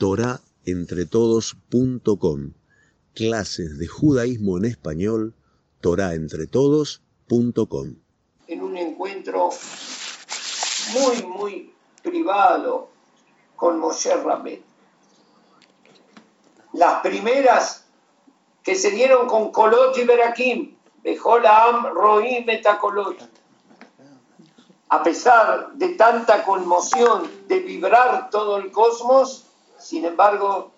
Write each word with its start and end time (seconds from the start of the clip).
torahentretodos.com. 0.00 2.52
Clases 3.14 3.78
de 3.78 3.86
judaísmo 3.86 4.56
en 4.56 4.64
español, 4.64 5.34
torahentretodos.com. 5.82 7.96
En 8.46 8.62
un 8.62 8.78
encuentro 8.78 9.50
muy, 10.94 11.22
muy 11.22 11.74
privado 12.02 12.88
con 13.56 13.78
Moshe 13.78 14.16
Rabet. 14.16 14.62
Las 16.72 17.02
primeras 17.02 17.84
que 18.62 18.76
se 18.76 18.92
dieron 18.92 19.28
con 19.28 19.52
Kolot 19.52 19.98
y 19.98 20.04
Berakim, 20.04 20.78
Bejolam, 21.02 21.92
Roim, 21.92 22.46
Metakolot. 22.46 23.18
A 24.88 25.02
pesar 25.02 25.74
de 25.74 25.90
tanta 25.90 26.42
conmoción, 26.44 27.30
de 27.48 27.60
vibrar 27.60 28.30
todo 28.30 28.56
el 28.56 28.72
cosmos, 28.72 29.49
sin 29.80 30.04
embargo, 30.04 30.70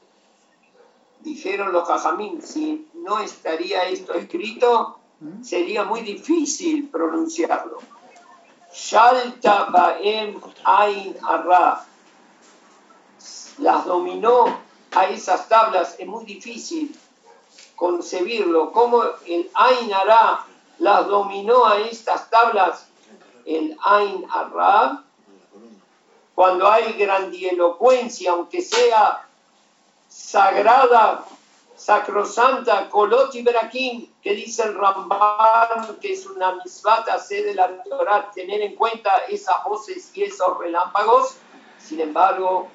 dijeron 1.21 1.73
los 1.73 1.87
Jajamín, 1.87 2.41
si 2.41 2.89
no 2.95 3.19
estaría 3.19 3.85
esto 3.89 4.15
escrito, 4.15 4.99
sería 5.43 5.85
muy 5.85 6.01
difícil 6.01 6.89
pronunciarlo. 6.89 7.79
Shalta 8.73 9.65
Baem 9.71 10.41
Ain 10.65 11.17
Arra. 11.23 11.85
Las 13.59 13.85
dominó 13.85 14.45
a 14.93 15.07
esas 15.07 15.49
tablas, 15.49 15.97
es 15.99 16.07
muy 16.07 16.25
difícil 16.25 16.97
concebirlo. 17.77 18.73
Como 18.73 19.03
el 19.27 19.51
Ain 19.55 19.93
Arra 19.93 20.47
las 20.79 21.07
dominó 21.07 21.67
a 21.67 21.79
estas 21.81 22.31
tablas, 22.31 22.89
el 23.45 23.77
Ain 23.85 24.25
Arra, 24.31 25.02
cuando 26.35 26.71
hay 26.71 26.93
grandielocuencia, 26.95 28.33
aunque 28.33 28.63
sea 28.63 29.27
sagrada, 30.09 31.25
sacrosanta, 31.77 32.89
Kolot 32.89 33.35
y 33.35 33.45
que 34.23 34.35
dice 34.35 34.63
el 34.63 34.75
Ramban, 34.75 35.99
que 36.01 36.13
es 36.13 36.27
una 36.27 36.55
misbata 36.55 37.19
sede 37.19 37.49
de 37.49 37.55
la 37.55 37.83
Torah, 37.83 38.31
tener 38.35 38.61
en 38.63 38.77
cuenta 38.77 39.11
esas 39.29 39.65
voces 39.65 40.11
y 40.15 40.23
esos 40.25 40.59
relámpagos, 40.59 41.37
sin 41.79 42.01
embargo, 42.01 42.69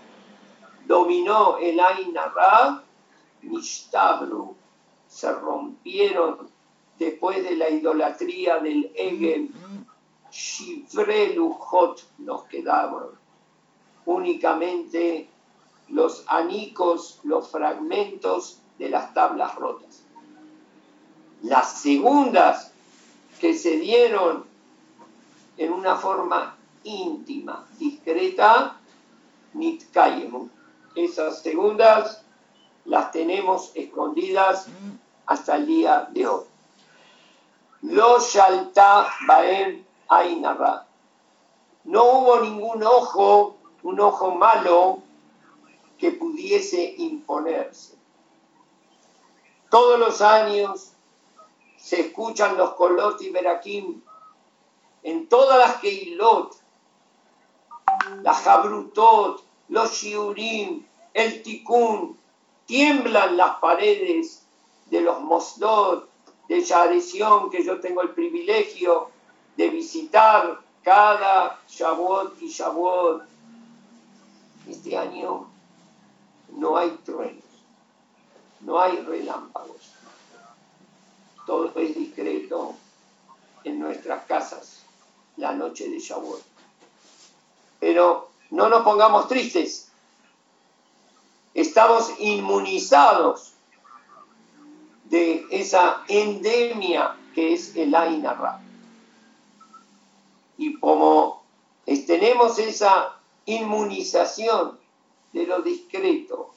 dominó 0.86 1.58
el 1.58 1.80
Ain 1.80 2.18
Arra, 2.18 2.84
Nishtabru, 3.44 4.56
se 5.08 5.32
rompieron 5.32 6.50
después 7.00 7.44
de 7.44 7.56
la 7.56 7.70
idolatría 7.70 8.58
del 8.60 8.92
Egel, 8.96 9.52
Shivre 10.32 11.34
Lujot 11.34 12.04
nos 12.18 12.44
quedaron, 12.46 13.18
únicamente 14.08 15.30
los 15.90 16.24
anicos, 16.28 17.20
los 17.24 17.50
fragmentos 17.50 18.60
de 18.80 18.90
las 18.90 19.14
tablas 19.14 19.54
rotas. 19.56 20.02
Las 21.44 21.80
segundas 21.82 22.72
que 23.40 23.54
se 23.54 23.78
dieron 23.78 24.46
en 25.58 25.74
una 25.74 25.96
forma 25.96 26.58
íntima, 26.84 27.68
discreta, 27.78 28.78
nitkayemu. 29.54 30.50
Esas 30.96 31.42
segundas 31.42 32.24
las 32.86 33.12
tenemos 33.12 33.72
escondidas 33.76 34.68
hasta 35.26 35.58
el 35.58 35.68
día 35.68 36.08
de 36.12 36.28
hoy. 36.28 36.46
Lo 37.82 38.20
shalta 38.20 39.08
baem 39.28 39.84
ainara. 40.08 40.88
No 41.84 42.04
hubo 42.04 42.40
ningún 42.40 42.84
ojo, 42.84 43.57
un 43.88 44.02
ojo 44.02 44.32
malo 44.32 45.02
que 45.98 46.12
pudiese 46.12 46.96
imponerse. 46.98 47.96
Todos 49.72 49.98
los 49.98 50.22
años 50.22 50.92
se 51.78 52.02
escuchan 52.02 52.58
los 52.58 52.74
Kolot 52.74 53.22
y 53.22 53.30
Berakim 53.30 54.02
en 55.04 55.30
todas 55.30 55.58
las 55.60 55.78
Keilot, 55.78 56.54
las 58.24 58.42
Jabrutot, 58.42 59.42
los 59.70 59.94
Shiurim, 59.94 60.86
el 61.14 61.42
Tikkun, 61.42 62.20
tiemblan 62.66 63.38
las 63.38 63.56
paredes 63.60 64.46
de 64.88 65.00
los 65.00 65.22
Mosdot, 65.22 66.10
de 66.50 66.62
Yadesión, 66.62 67.50
que 67.50 67.64
yo 67.64 67.80
tengo 67.80 68.02
el 68.02 68.10
privilegio 68.10 69.12
de 69.56 69.70
visitar 69.70 70.60
cada 70.84 71.62
Shavuot 71.70 72.42
y 72.42 72.50
Shavuot. 72.50 73.37
Este 74.70 74.98
año 74.98 75.48
no 76.50 76.78
hay 76.78 76.92
truenos, 77.06 77.44
no 78.62 78.80
hay 78.80 78.98
relámpagos. 78.98 79.94
Todo 81.46 81.72
es 81.80 81.96
discreto 81.96 82.76
en 83.64 83.80
nuestras 83.80 84.26
casas 84.26 84.84
la 85.38 85.54
noche 85.54 85.90
de 85.90 86.00
Shavuot. 86.00 86.42
Pero 87.80 88.30
no 88.52 88.70
nos 88.70 88.84
pongamos 88.84 89.28
tristes. 89.28 89.90
Estamos 91.54 92.12
inmunizados 92.20 93.54
de 95.06 95.46
esa 95.52 96.04
endemia 96.08 97.16
que 97.34 97.54
es 97.54 97.76
el 97.76 97.96
Ainara. 97.96 98.60
Y 100.58 100.78
como 100.80 101.44
tenemos 101.86 102.58
esa 102.58 103.17
inmunización 103.48 104.78
de 105.34 105.48
lo 105.48 105.62
discreto, 105.62 106.52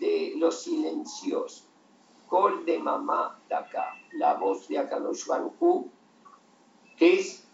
de 0.00 0.32
lo 0.36 0.50
silencioso. 0.50 1.62
Col 2.28 2.64
de 2.64 2.78
mamá 2.78 3.38
de 3.48 3.54
acá, 3.54 3.94
la 4.14 4.34
voz 4.34 4.66
de 4.66 4.78
Akadosh 4.78 5.26
Baruj 5.26 5.86
que 6.96 7.20
es 7.20 7.44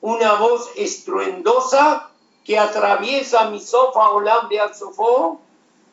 una 0.00 0.34
voz 0.34 0.70
estruendosa 0.76 2.10
que 2.44 2.58
atraviesa 2.58 3.50
mi 3.50 3.60
sofá 3.60 4.10
Olam 4.10 4.48
de 4.48 4.60
Azofó, 4.60 5.40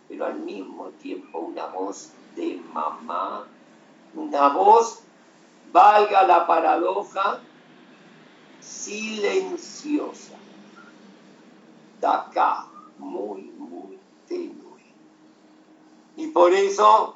pero 0.07 0.25
al 0.25 0.39
mismo 0.39 0.89
tiempo 1.01 1.39
una 1.39 1.67
voz 1.67 2.11
de 2.35 2.61
mamá, 2.73 3.45
una 4.15 4.49
voz, 4.49 4.99
valga 5.71 6.23
la 6.23 6.47
paradoja, 6.47 7.41
silenciosa. 8.61 10.42
Acá, 12.03 12.67
muy, 12.97 13.43
muy 13.57 13.99
tenue. 14.27 14.81
Y 16.17 16.27
por 16.27 16.53
eso 16.53 17.15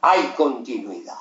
hay 0.00 0.34
continuidad. 0.36 1.18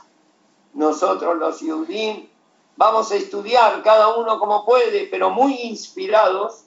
Nosotros 0.74 1.38
los 1.38 1.60
Yudim 1.62 2.28
vamos 2.76 3.12
a 3.12 3.16
estudiar 3.16 3.82
cada 3.84 4.16
uno 4.18 4.40
como 4.40 4.66
puede, 4.66 5.08
pero 5.08 5.30
muy 5.30 5.54
inspirados. 5.54 6.66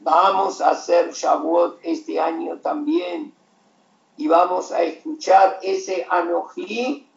Vamos 0.00 0.60
a 0.60 0.70
hacer 0.70 1.12
Shavuot 1.12 1.80
este 1.82 2.20
año 2.20 2.58
también 2.58 3.34
y 4.16 4.28
vamos 4.28 4.70
a 4.70 4.82
escuchar 4.82 5.58
ese 5.62 6.06
Anojí, 6.08 7.08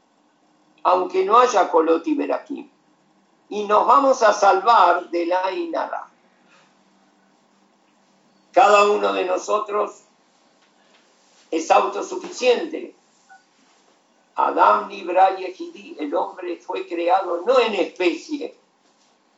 aunque 0.83 1.25
no 1.25 1.37
haya 1.37 1.69
Kolot 1.69 2.07
y 2.07 2.71
Y 3.49 3.63
nos 3.65 3.85
vamos 3.85 4.23
a 4.23 4.33
salvar 4.33 5.09
de 5.09 5.25
la 5.25 5.51
Inara. 5.51 6.06
Cada 8.57 8.89
uno 8.89 9.13
de 9.13 9.23
nosotros 9.23 10.01
es 11.51 11.69
autosuficiente. 11.69 12.95
Adam 14.33 14.87
Nibra 14.87 15.37
Yehidi, 15.37 15.95
el 15.99 16.15
hombre 16.15 16.57
fue 16.57 16.87
creado 16.87 17.43
no 17.45 17.59
en 17.59 17.75
especie. 17.75 18.55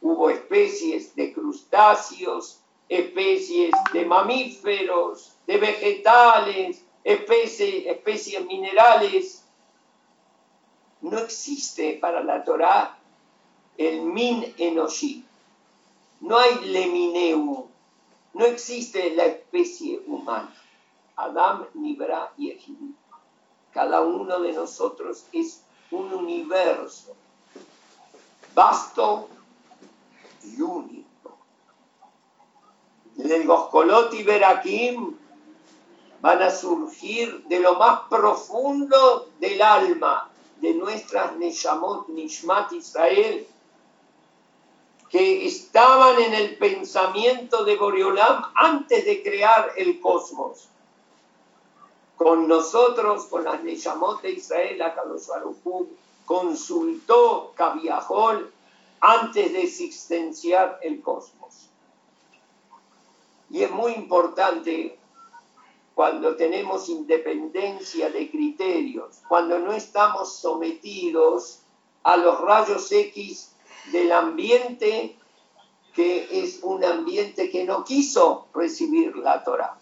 Hubo 0.02 0.29
especies 0.29 1.13
de 1.18 1.34
crustáceos, 1.34 2.59
especies 2.88 3.72
de 3.91 4.06
mamíferos, 4.06 5.34
de 5.46 5.58
vegetales, 5.58 6.82
especies, 7.03 7.88
especies 7.88 8.46
minerales. 8.46 9.43
No 11.02 11.17
existe 11.17 11.97
para 11.99 12.23
la 12.23 12.46
Torah 12.46 12.97
el 13.78 14.02
min 14.02 14.53
enoshi. 14.58 15.26
No 16.22 16.38
hay 16.38 16.55
lemineu, 16.64 17.68
no 18.34 18.46
existe 18.46 19.16
la 19.16 19.26
especie 19.26 20.02
humana. 20.08 20.53
Adam, 21.16 21.67
Nibra 21.73 22.31
y 22.37 22.52
Ejim. 22.52 22.96
Cada 23.73 24.02
uno 24.02 24.40
de 24.40 24.53
nosotros 24.53 25.26
es 25.31 25.64
un 25.91 26.14
universo 26.14 27.16
vasto 28.53 29.29
y 30.43 30.61
único. 30.61 31.37
El 33.17 33.46
Goscolot 33.46 34.14
y 34.14 34.23
Berakim 34.23 35.16
van 36.22 36.41
a 36.41 36.52
surgir 36.52 37.43
de 37.46 37.59
lo 37.59 37.76
más 37.76 38.02
profundo 38.09 39.29
del 39.40 39.61
alma 39.61 40.29
de 40.58 40.73
nuestras 40.73 41.35
Neshamot 41.37 42.09
Nishmat 42.09 42.72
Israel 42.73 43.47
que 45.09 45.47
estaban 45.47 46.22
en 46.22 46.34
el 46.35 46.58
pensamiento 46.58 47.64
de 47.64 47.76
Boreolam 47.76 48.44
antes 48.56 49.06
de 49.06 49.23
crear 49.23 49.73
el 49.76 50.00
cosmos. 50.00 50.70
Con 52.16 52.47
nosotros, 52.47 53.26
con 53.26 53.44
las 53.44 53.64
Neyamot 53.64 54.22
de 54.22 54.32
Israel, 54.32 54.82
Akadosh 54.82 55.28
Baruj 55.28 55.88
consultó 56.26 57.53
Kaviahol 57.56 58.52
antes 59.00 59.52
de 59.52 59.64
existenciar 59.64 60.79
el 60.84 61.02
cosmos. 61.02 61.70
Y 63.50 63.64
es 63.64 63.72
muy 63.72 63.94
importante 63.94 65.00
cuando 65.96 66.35
tenemos 66.35 66.88
independencia 66.88 68.12
de 68.12 68.29
criterios, 68.29 69.22
cuando 69.28 69.58
no 69.58 69.73
estamos 69.73 70.35
sometidos 70.35 71.62
a 72.03 72.16
los 72.16 72.40
rayos 72.41 72.91
X 72.91 73.55
del 73.85 74.11
ambiente 74.11 75.17
que 75.93 76.43
es 76.43 76.59
un 76.64 76.84
ambiente 76.84 77.49
que 77.49 77.64
no 77.66 77.84
quiso 77.84 78.47
recibir 78.53 79.16
la 79.17 79.43
Torah. 79.43 79.78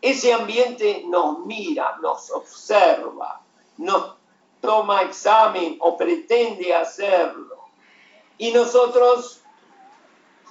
Ese 0.00 0.32
ambiente 0.32 1.04
nos 1.06 1.46
mira, 1.46 1.96
nos 2.00 2.30
observa, 2.30 3.40
nos 3.76 4.14
toma 4.60 5.02
examen 5.02 5.76
o 5.80 5.96
pretende 5.96 6.74
hacerlo. 6.74 7.56
Y 8.38 8.52
nosotros 8.52 9.40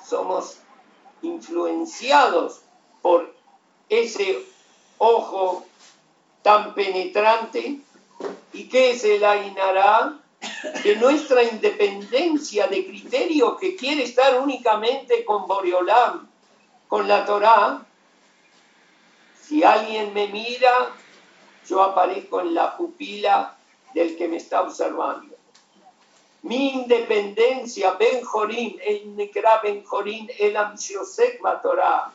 somos 0.08 0.60
influenciados 1.22 2.62
por 3.02 3.34
ese 3.90 4.46
ojo 4.98 5.66
tan 6.42 6.74
penetrante. 6.74 7.82
¿Y 8.54 8.70
qué 8.70 8.92
es 8.92 9.04
el 9.04 9.24
Ainará? 9.24 10.20
Que 10.84 10.96
nuestra 10.96 11.44
independencia 11.44 12.68
de 12.68 12.86
criterio 12.86 13.58
que 13.58 13.76
quiere 13.76 14.04
estar 14.04 14.40
únicamente 14.40 15.26
con 15.26 15.48
Boreolam, 15.48 16.28
con 16.88 17.08
la 17.08 17.26
Torá, 17.26 17.86
si 19.42 19.64
alguien 19.64 20.14
me 20.14 20.28
mira, 20.28 20.92
yo 21.68 21.84
aparezco 21.84 22.42
en 22.42 22.54
la 22.54 22.76
pupila 22.76 23.56
del 23.94 24.18
que 24.18 24.28
me 24.28 24.38
está 24.38 24.62
observando. 24.62 25.36
Mi 26.42 26.70
independencia, 26.74 27.94
Ben 27.94 28.24
Jorim, 28.24 28.78
el 28.84 29.16
Nekra 29.16 29.62
Ben 29.64 29.84
el 30.38 30.58
Amshosek 30.58 31.42
Torah. 31.64 32.14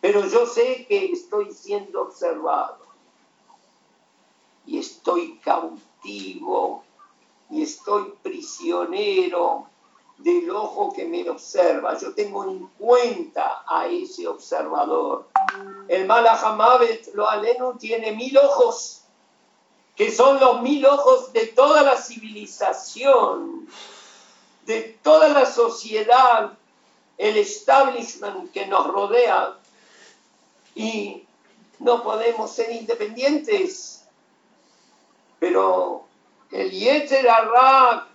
Pero 0.00 0.26
yo 0.26 0.46
sé 0.46 0.84
que 0.88 1.12
estoy 1.12 1.52
siendo 1.52 2.02
observado. 2.02 2.78
Y 4.66 4.78
estoy 4.78 5.38
cautivo. 5.38 6.82
Y 7.50 7.62
estoy 7.62 8.12
prisionero 8.22 9.66
del 10.18 10.50
ojo 10.50 10.92
que 10.92 11.04
me 11.04 11.28
observa. 11.28 11.98
Yo 11.98 12.14
tengo 12.14 12.44
en 12.44 12.66
cuenta 12.78 13.64
a 13.66 13.86
ese 13.86 14.26
observador. 14.26 15.28
El 15.88 16.06
Malahamavet, 16.06 17.14
lo 17.14 17.28
aleno, 17.28 17.76
tiene 17.78 18.12
mil 18.12 18.36
ojos 18.38 19.02
que 19.96 20.12
son 20.12 20.38
los 20.38 20.60
mil 20.60 20.84
ojos 20.84 21.32
de 21.32 21.46
toda 21.46 21.82
la 21.82 21.96
civilización, 21.96 23.66
de 24.66 24.98
toda 25.02 25.30
la 25.30 25.46
sociedad, 25.46 26.52
el 27.16 27.38
establishment 27.38 28.52
que 28.52 28.66
nos 28.66 28.86
rodea, 28.88 29.56
y 30.74 31.24
no 31.78 32.02
podemos 32.02 32.52
ser 32.52 32.70
independientes. 32.72 34.04
Pero 35.40 36.04
el 36.50 36.70
Yetzer 36.70 37.26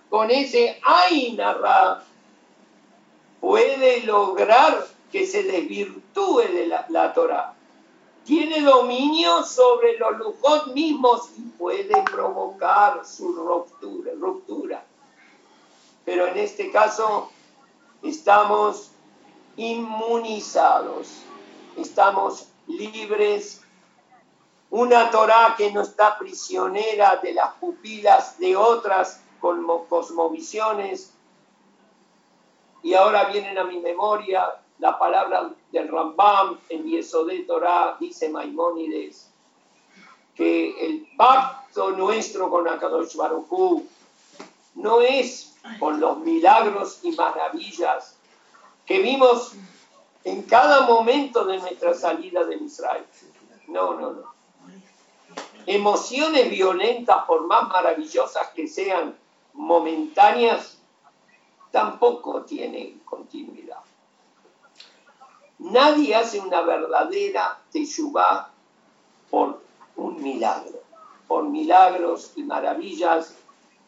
con 0.08 0.30
ese 0.30 0.80
Ain 0.82 1.38
puede 3.40 4.02
lograr 4.02 4.86
que 5.10 5.26
se 5.26 5.42
desvirtúe 5.42 6.42
de 6.52 6.66
la, 6.66 6.86
la 6.88 7.12
Torah 7.12 7.54
tiene 8.24 8.60
dominio 8.60 9.42
sobre 9.42 9.98
los 9.98 10.18
lujos 10.18 10.68
mismos 10.68 11.30
y 11.36 11.42
puede 11.42 12.02
provocar 12.04 13.04
su 13.04 13.32
ruptura, 13.32 14.12
ruptura. 14.18 14.84
Pero 16.04 16.26
en 16.26 16.38
este 16.38 16.70
caso 16.70 17.30
estamos 18.02 18.90
inmunizados, 19.56 21.22
estamos 21.76 22.46
libres. 22.66 23.61
Una 24.72 25.10
Torah 25.10 25.54
que 25.54 25.70
no 25.70 25.82
está 25.82 26.18
prisionera 26.18 27.16
de 27.22 27.34
las 27.34 27.52
pupilas 27.56 28.38
de 28.38 28.56
otras 28.56 29.20
cosmovisiones. 29.38 31.12
Y 32.82 32.94
ahora 32.94 33.24
vienen 33.24 33.58
a 33.58 33.64
mi 33.64 33.78
memoria 33.80 34.48
la 34.78 34.98
palabra 34.98 35.50
del 35.70 35.88
Rambam 35.88 36.58
en 36.70 36.90
de 36.90 37.44
Torah, 37.46 37.98
dice 38.00 38.30
Maimónides, 38.30 39.30
que 40.34 40.86
el 40.86 41.06
pacto 41.18 41.90
nuestro 41.90 42.48
con 42.48 42.66
Akadosh 42.66 43.14
Baruj 43.14 43.82
no 44.76 45.02
es 45.02 45.54
con 45.78 46.00
los 46.00 46.16
milagros 46.20 47.00
y 47.02 47.12
maravillas 47.12 48.16
que 48.86 49.00
vimos 49.00 49.52
en 50.24 50.42
cada 50.44 50.86
momento 50.86 51.44
de 51.44 51.58
nuestra 51.58 51.92
salida 51.92 52.44
de 52.44 52.56
Israel. 52.56 53.04
No, 53.68 53.92
no, 54.00 54.12
no. 54.12 54.31
Emociones 55.66 56.50
violentas, 56.50 57.24
por 57.26 57.46
más 57.46 57.68
maravillosas 57.68 58.48
que 58.48 58.66
sean 58.66 59.16
momentáneas, 59.54 60.78
tampoco 61.70 62.42
tienen 62.42 63.00
continuidad. 63.04 63.78
Nadie 65.58 66.14
hace 66.14 66.40
una 66.40 66.62
verdadera 66.62 67.58
teshuvah 67.70 68.50
por 69.30 69.62
un 69.96 70.22
milagro, 70.22 70.82
por 71.28 71.44
milagros 71.44 72.32
y 72.36 72.42
maravillas 72.42 73.34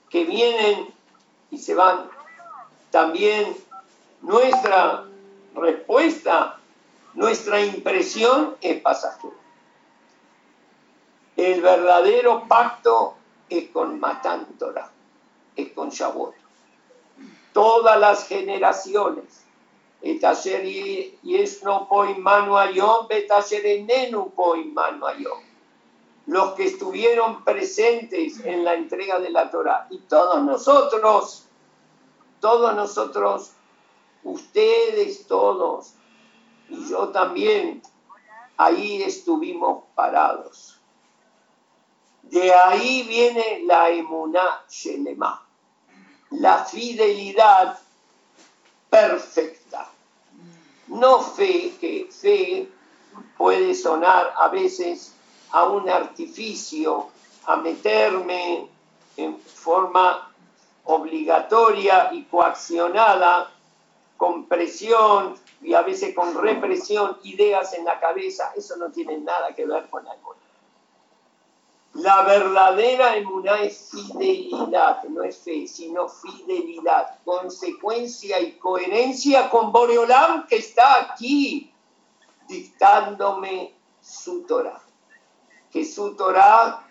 que 0.09 0.25
vienen 0.25 0.89
y 1.51 1.59
se 1.59 1.75
van. 1.75 2.09
También 2.91 3.57
nuestra 4.23 5.05
respuesta, 5.55 6.59
nuestra 7.15 7.61
impresión 7.61 8.57
es 8.61 8.81
pasajera. 8.81 9.44
El 11.45 11.61
verdadero 11.61 12.49
pacto 12.49 13.17
es 13.51 13.69
con 13.69 14.01
Matan 14.01 14.47
Torah, 14.59 14.91
es 15.55 15.73
con 15.73 15.91
Shavuot. 15.91 16.35
Todas 17.53 18.01
las 18.01 18.27
generaciones 18.27 19.45
es 20.01 21.63
no 21.63 21.87
poi 21.87 22.15
mano 22.15 22.59
enenu 22.63 24.33
Los 26.25 26.55
que 26.55 26.65
estuvieron 26.65 27.45
presentes 27.45 28.41
en 28.41 28.65
la 28.65 28.73
entrega 28.73 29.19
de 29.19 29.29
la 29.29 29.51
Torah. 29.51 29.87
Y 29.91 29.99
todos 29.99 30.43
nosotros, 30.43 31.45
todos 32.41 32.75
nosotros, 32.75 33.53
ustedes 34.23 35.27
todos, 35.27 35.93
y 36.71 36.89
yo 36.89 37.11
también, 37.11 37.83
ahí 38.57 39.03
estuvimos 39.03 39.85
parados. 39.95 40.74
De 42.35 42.53
ahí 42.53 43.05
viene 43.05 43.61
la 43.65 43.91
emuná 43.91 44.65
shelema, 44.69 45.41
la 46.31 46.65
fidelidad 46.65 47.79
perfecta. 48.91 49.89
No 50.89 51.21
fe, 51.21 51.77
que 51.81 52.09
fe 52.11 52.69
puede 53.39 53.73
sonar 53.77 54.35
a 54.37 54.49
veces 54.49 55.15
a 55.53 55.63
un 55.67 55.89
artificio, 55.89 57.07
a 57.47 57.55
meterme 57.55 58.69
en 59.17 59.39
forma 59.39 60.29
obligatoria 60.87 62.11
y 62.13 62.25
coaccionada, 62.25 63.53
con 64.17 64.47
presión 64.47 65.37
y 65.63 65.75
a 65.75 65.83
veces 65.83 66.13
con 66.17 66.35
represión, 66.35 67.17
ideas 67.23 67.75
en 67.75 67.85
la 67.85 68.01
cabeza, 68.01 68.53
eso 68.57 68.77
no 68.77 68.91
tiene 68.91 69.19
nada 69.19 69.55
que 69.55 69.65
ver 69.67 69.89
con 69.89 70.05
algo. 70.09 70.35
La 71.95 72.23
verdadera 72.23 73.17
emuná 73.17 73.63
es 73.63 73.91
fidelidad, 73.91 75.05
no 75.05 75.23
es 75.23 75.39
fe, 75.39 75.69
sino 75.69 76.09
fidelidad, 76.09 77.21
consecuencia 77.25 78.41
y 78.41 78.59
coherencia 78.59 79.49
con 79.49 79.71
Boreolam 79.71 80.47
que 80.49 80.57
está 80.57 81.03
aquí 81.03 81.73
dictándome 82.49 83.75
su 84.01 84.43
Torah. 84.43 84.83
Que 85.71 85.85
su 85.85 86.17
Torah 86.17 86.85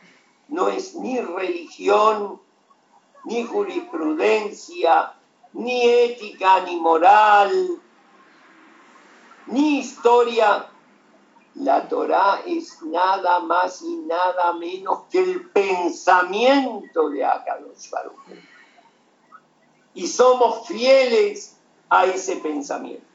no 0.47 0.69
es 0.69 0.95
ni 0.95 1.19
religión, 1.19 2.39
ni 3.25 3.43
jurisprudencia, 3.43 5.13
ni 5.51 5.83
ética, 5.83 6.61
ni 6.61 6.79
moral, 6.79 7.81
ni 9.47 9.79
historia, 9.79 10.69
la 11.55 11.87
Torah 11.87 12.41
es 12.45 12.81
nada 12.81 13.39
más 13.41 13.81
y 13.81 13.95
nada 13.97 14.53
menos 14.53 15.03
que 15.11 15.19
el 15.19 15.49
pensamiento 15.49 17.09
de 17.09 17.23
Akadosh 17.23 17.89
Baruch. 17.91 18.15
Y 19.93 20.07
somos 20.07 20.67
fieles 20.67 21.57
a 21.89 22.05
ese 22.05 22.37
pensamiento. 22.37 23.05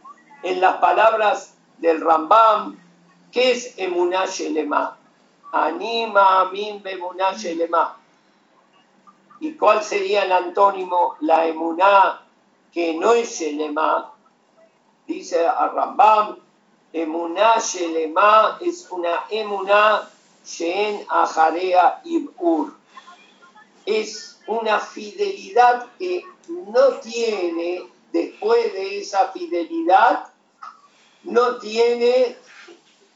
En 0.44 0.60
las 0.60 0.76
palabras 0.76 1.56
del 1.78 2.00
Rambam, 2.00 2.78
¿qué 3.32 3.52
es 3.52 3.74
Emuná 3.76 4.26
Shelema? 4.26 4.96
Anima 5.50 6.42
Amin 6.42 6.80
Bemuná 6.80 7.32
Shelema. 7.32 7.96
¿Y 9.40 9.54
cuál 9.54 9.82
sería 9.82 10.24
el 10.24 10.32
antónimo? 10.32 11.16
La 11.20 11.46
Emuná 11.46 12.22
que 12.72 12.94
no 12.94 13.14
es 13.14 13.30
Shelema. 13.30 14.12
Dice 15.06 15.44
a 15.44 15.68
Rambam, 15.68 16.36
Emuná 16.92 17.58
Shelema 17.60 18.58
es 18.60 18.90
una 18.90 19.24
Emuná 19.30 20.08
Shen 20.44 21.04
Ajarea 21.08 22.00
Ibur. 22.04 22.74
Es 23.84 24.40
una 24.46 24.80
fidelidad 24.80 25.86
que 25.98 26.24
no 26.48 26.94
tiene, 27.00 27.86
después 28.12 28.72
de 28.72 29.00
esa 29.00 29.30
fidelidad, 29.32 30.32
no 31.24 31.58
tiene 31.58 32.36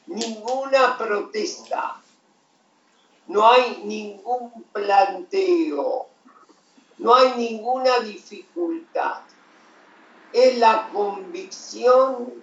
ninguna 0.06 0.98
protesta, 0.98 2.00
no 3.26 3.50
hay 3.50 3.82
ningún 3.84 4.64
planteo, 4.72 6.06
no 6.98 7.14
hay 7.14 7.32
ninguna 7.36 8.00
dificultad. 8.00 9.20
Es 10.32 10.58
la 10.58 10.88
convicción, 10.92 12.41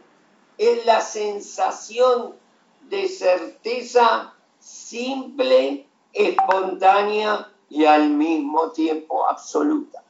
es 0.60 0.86
la 0.86 1.00
sensación 1.00 2.36
de 2.82 3.08
certeza 3.08 4.34
simple, 4.60 5.88
espontánea 6.12 7.50
y 7.70 7.86
al 7.86 8.10
mismo 8.10 8.70
tiempo 8.72 9.26
absoluta. 9.26 10.04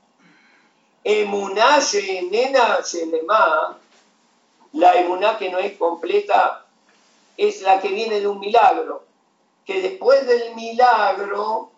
Emuná 1.04 1.80
nena 2.32 2.80
la 4.74 4.96
emuná 4.96 5.38
que 5.38 5.50
no 5.52 5.60
es 5.60 5.78
completa 5.78 6.66
es 7.38 7.62
la 7.62 7.80
que 7.80 7.90
viene 7.90 8.20
de 8.20 8.28
un 8.28 8.40
milagro, 8.40 9.04
que 9.66 9.82
después 9.82 10.26
del 10.26 10.56
milagro 10.56 11.72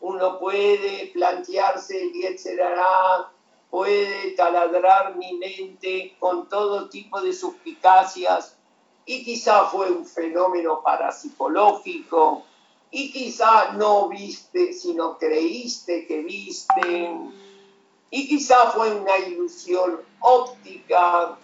uno 0.00 0.38
puede 0.40 1.10
plantearse 1.14 2.02
el 2.02 2.24
etcétera, 2.24 3.30
puede 3.70 4.32
taladrar 4.32 5.16
mi 5.16 5.34
mente 5.34 6.16
con 6.18 6.48
todo 6.48 6.88
tipo 6.88 7.20
de 7.20 7.32
suspicacias 7.32 8.56
y 9.04 9.24
quizá 9.24 9.64
fue 9.66 9.90
un 9.90 10.06
fenómeno 10.06 10.82
parapsicológico 10.82 12.44
y 12.90 13.12
quizá 13.12 13.72
no 13.72 14.08
viste 14.08 14.72
sino 14.72 15.18
creíste 15.18 16.06
que 16.06 16.22
viste 16.22 17.16
y 18.10 18.28
quizá 18.28 18.70
fue 18.70 18.92
una 18.92 19.18
ilusión 19.18 20.00
óptica. 20.20 21.36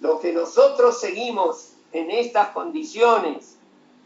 Lo 0.00 0.18
que 0.18 0.32
nosotros 0.32 1.00
seguimos 1.00 1.72
en 1.92 2.10
estas 2.10 2.48
condiciones, 2.48 3.56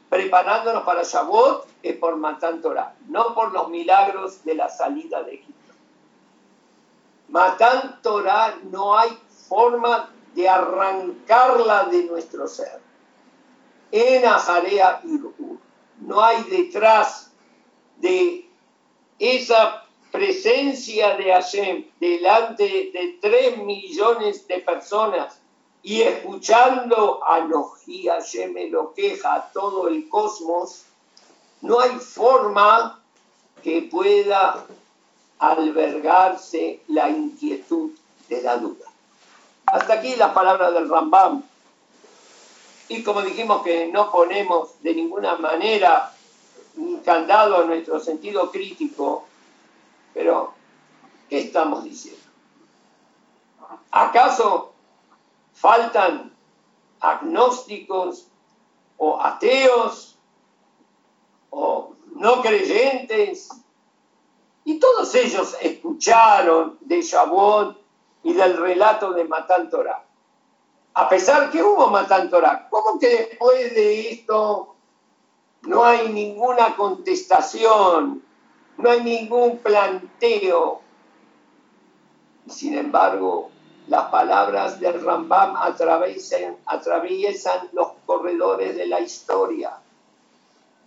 preparándonos 0.09 0.83
para 0.83 1.03
Shavuot, 1.03 1.67
es 1.83 1.97
por 1.97 2.17
Matán 2.17 2.61
Torah, 2.61 2.95
no 3.09 3.35
por 3.35 3.53
los 3.53 3.69
milagros 3.69 4.45
de 4.45 4.55
la 4.55 4.69
salida 4.69 5.23
de 5.23 5.35
Egipto. 5.35 5.58
Matán 7.29 8.01
Torah 8.03 8.59
no 8.71 8.99
hay 8.99 9.11
forma 9.49 10.11
de 10.35 10.49
arrancarla 10.49 11.85
de 11.85 12.05
nuestro 12.05 12.49
ser. 12.49 12.81
En 13.91 14.25
Ajarea 14.25 15.01
Irur, 15.05 15.59
no 16.01 16.23
hay 16.23 16.43
detrás 16.45 17.31
de 17.97 18.49
esa 19.19 19.85
presencia 20.11 21.17
de 21.17 21.33
Hashem 21.33 21.85
delante 22.01 22.65
de 22.65 23.19
tres 23.21 23.59
millones 23.59 24.47
de 24.47 24.59
personas 24.61 25.41
y 25.83 26.03
escuchando 26.03 27.21
a 27.27 27.41
Noji 27.41 28.09
Hashem 28.09 28.55
lo 28.71 28.93
queja 28.95 29.51
todo 29.53 29.89
el 29.89 30.09
cosmos, 30.09 30.85
no 31.61 31.81
hay 31.81 31.97
forma 31.99 33.03
que 33.63 33.83
pueda 33.83 34.67
albergarse 35.39 36.81
la 36.89 37.09
inquietud 37.09 37.91
de 38.29 38.43
la 38.43 38.57
duda. 38.57 38.87
Hasta 39.67 39.95
aquí 39.95 40.17
las 40.17 40.33
palabras 40.33 40.73
del 40.75 40.89
Rambam. 40.89 41.43
Y 42.89 43.03
como 43.03 43.23
dijimos 43.23 43.63
que 43.63 43.89
no 43.89 44.11
ponemos 44.11 44.83
de 44.83 44.95
ninguna 44.95 45.37
manera 45.37 46.13
candado 47.05 47.59
a 47.59 47.65
nuestro 47.65 48.01
sentido 48.01 48.51
crítico, 48.51 49.27
pero, 50.15 50.55
¿qué 51.29 51.41
estamos 51.41 51.85
diciendo? 51.85 52.23
¿Acaso 53.91 54.73
faltan 55.55 56.33
agnósticos 57.01 58.27
o 58.97 59.21
ateos 59.21 60.17
o 61.51 61.95
no 62.15 62.43
creyentes? 62.43 63.51
Y 64.65 64.79
todos 64.79 65.15
ellos 65.15 65.57
escucharon 65.61 66.79
de 66.81 67.03
Shavuot 67.03 67.77
y 68.25 68.33
del 68.33 68.57
relato 68.57 69.13
de 69.13 69.25
Matán 69.25 69.71
Torah. 69.71 70.05
A 70.95 71.09
pesar 71.09 71.51
que 71.51 71.63
hubo 71.63 71.89
Matán 71.89 72.29
Torah, 72.29 72.69
¿cómo 72.69 72.99
que 72.99 73.09
después 73.09 73.75
de 73.75 74.11
esto 74.11 74.75
no 75.63 75.85
hay 75.85 76.09
ninguna 76.09 76.77
contestación? 76.77 78.23
no 78.79 78.91
hay 78.91 79.03
ningún 79.03 79.59
planteo. 79.59 80.81
Sin 82.49 82.79
embargo, 82.79 83.51
las 83.89 84.09
palabras 84.09 84.81
del 84.81 85.05
Rambam 85.05 85.57
atraviesan, 85.57 86.57
atraviesan 86.65 87.69
los 87.73 87.89
corredores 88.07 88.77
de 88.77 88.87
la 88.87 89.01
historia. 89.01 89.79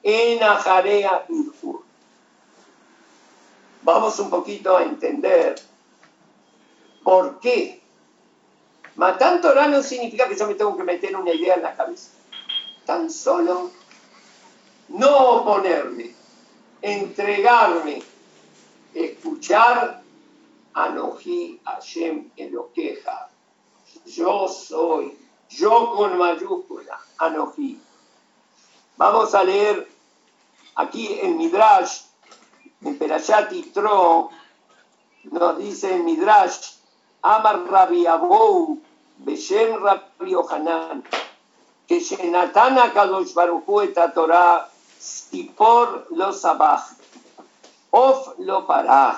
En 0.01 0.41
Ajarea 0.41 1.25
Irfur. 1.29 1.83
Vamos 3.83 4.19
un 4.19 4.29
poquito 4.29 4.77
a 4.77 4.83
entender 4.83 5.55
por 7.03 7.39
qué. 7.39 7.81
Matán 8.95 9.41
Torah 9.41 9.67
no 9.67 9.81
significa 9.81 10.27
que 10.27 10.35
yo 10.35 10.47
me 10.47 10.55
tengo 10.55 10.75
que 10.77 10.83
meter 10.83 11.15
una 11.15 11.33
idea 11.33 11.55
en 11.55 11.63
la 11.63 11.75
cabeza. 11.75 12.11
Tan 12.85 13.09
solo 13.09 13.71
no 14.89 15.17
oponerme 15.17 16.21
entregarme, 16.81 18.01
escuchar 18.93 20.01
Anoji 20.73 21.59
Hashem 21.63 22.31
queja. 22.73 23.29
Yo 24.05 24.47
soy, 24.47 25.17
yo 25.49 25.93
con 25.95 26.17
mayúscula, 26.17 26.99
Anoji. 27.17 27.79
Vamos 28.97 29.33
a 29.35 29.43
leer 29.43 29.87
aquí 30.75 31.19
en 31.21 31.37
Midrash, 31.37 32.03
en 32.83 32.97
Perashat 32.97 33.53
Tro, 33.73 34.29
nos 35.31 35.57
dice 35.57 35.99
Midrash, 35.99 36.73
Amar 37.21 37.65
Rabbi 37.69 38.05
Abou, 38.07 38.79
Beshem 39.19 39.77
Rabbi 39.81 40.31
Yohanan, 40.31 41.03
que 41.87 41.99
Shenatana 41.99 42.91
Kadosh 42.91 43.33
Baruchu 43.33 43.81
et 43.81 43.93
Torah 44.13 44.67
Stipor 44.99 46.07
lo 46.11 46.31
sabaj, 46.31 46.81
of 47.91 48.35
lo 48.39 48.65
paraj, 48.67 49.17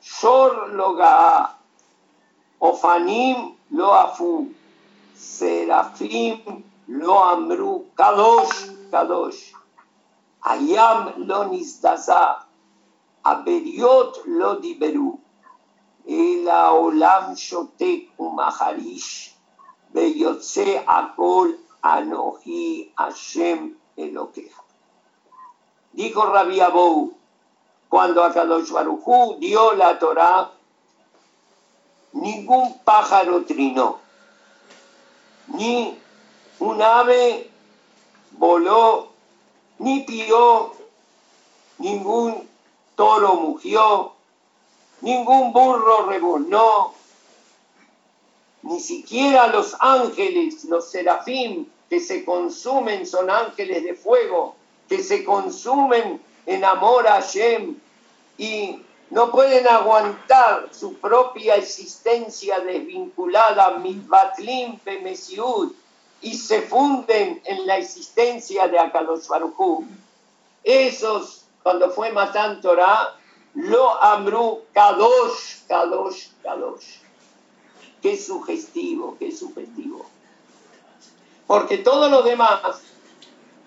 shor 0.00 0.68
lo 0.72 0.94
ga'a, 0.94 1.56
ofanim 2.60 3.56
lo 3.70 3.92
afu, 3.92 4.52
serafim 5.16 6.62
lo 6.88 7.16
amru, 7.24 7.86
kadosh, 7.96 8.76
kadosh, 8.90 9.52
ayam 10.44 11.12
lo 11.26 11.48
nizdaza, 11.48 12.44
aberiot 13.24 14.26
lo 14.26 14.56
diberu, 14.56 15.18
el 16.06 16.48
olam 16.48 17.36
shotek 17.36 18.10
umaharish, 18.18 19.34
beyotse 19.94 20.82
akol 20.86 21.54
anohi 21.82 22.92
Hashem 22.96 23.76
elokeja. 23.96 24.62
Dijo 25.92 26.24
Rabbi 26.24 26.60
Abou, 26.60 27.12
cuando 27.88 28.24
Akadosh 28.24 28.70
Barujú 28.72 29.38
dio 29.38 29.74
la 29.74 29.98
Torá, 29.98 30.50
ningún 32.12 32.78
pájaro 32.84 33.44
trinó, 33.44 33.98
ni 35.48 35.98
un 36.60 36.82
ave 36.82 37.50
voló, 38.32 39.08
ni 39.78 40.00
pió, 40.00 40.72
ningún 41.78 42.48
toro 43.02 43.34
mugió, 43.34 44.12
ningún 45.00 45.52
burro 45.52 46.06
rebonó, 46.06 46.94
ni 48.62 48.78
siquiera 48.78 49.48
los 49.48 49.74
ángeles, 49.80 50.62
los 50.66 50.88
serafín 50.88 51.68
que 51.90 51.98
se 51.98 52.24
consumen 52.24 53.04
son 53.04 53.28
ángeles 53.28 53.82
de 53.82 53.94
fuego, 53.96 54.54
que 54.88 55.02
se 55.02 55.24
consumen 55.24 56.22
en 56.46 56.64
amor 56.64 57.08
a 57.08 57.14
Hashem 57.14 57.76
y 58.38 58.80
no 59.10 59.32
pueden 59.32 59.66
aguantar 59.66 60.68
su 60.70 60.94
propia 60.94 61.56
existencia 61.56 62.60
desvinculada, 62.60 63.78
mitbatlim 63.78 64.78
mesiud, 65.02 65.72
y 66.20 66.34
se 66.36 66.62
funden 66.62 67.42
en 67.46 67.66
la 67.66 67.78
existencia 67.78 68.68
de 68.68 68.78
Akadosh 68.78 69.26
Esos, 70.62 71.41
cuando 71.62 71.90
fue 71.90 72.10
Matan 72.10 72.60
Torah, 72.60 73.16
lo 73.54 74.02
amru 74.02 74.62
Kadosh, 74.72 75.66
Kadosh, 75.68 76.28
Kadosh. 76.42 76.96
Qué 78.00 78.16
sugestivo, 78.16 79.16
qué 79.18 79.30
sugestivo. 79.30 80.06
Porque 81.46 81.78
todos 81.78 82.10
los 82.10 82.24
demás, 82.24 82.60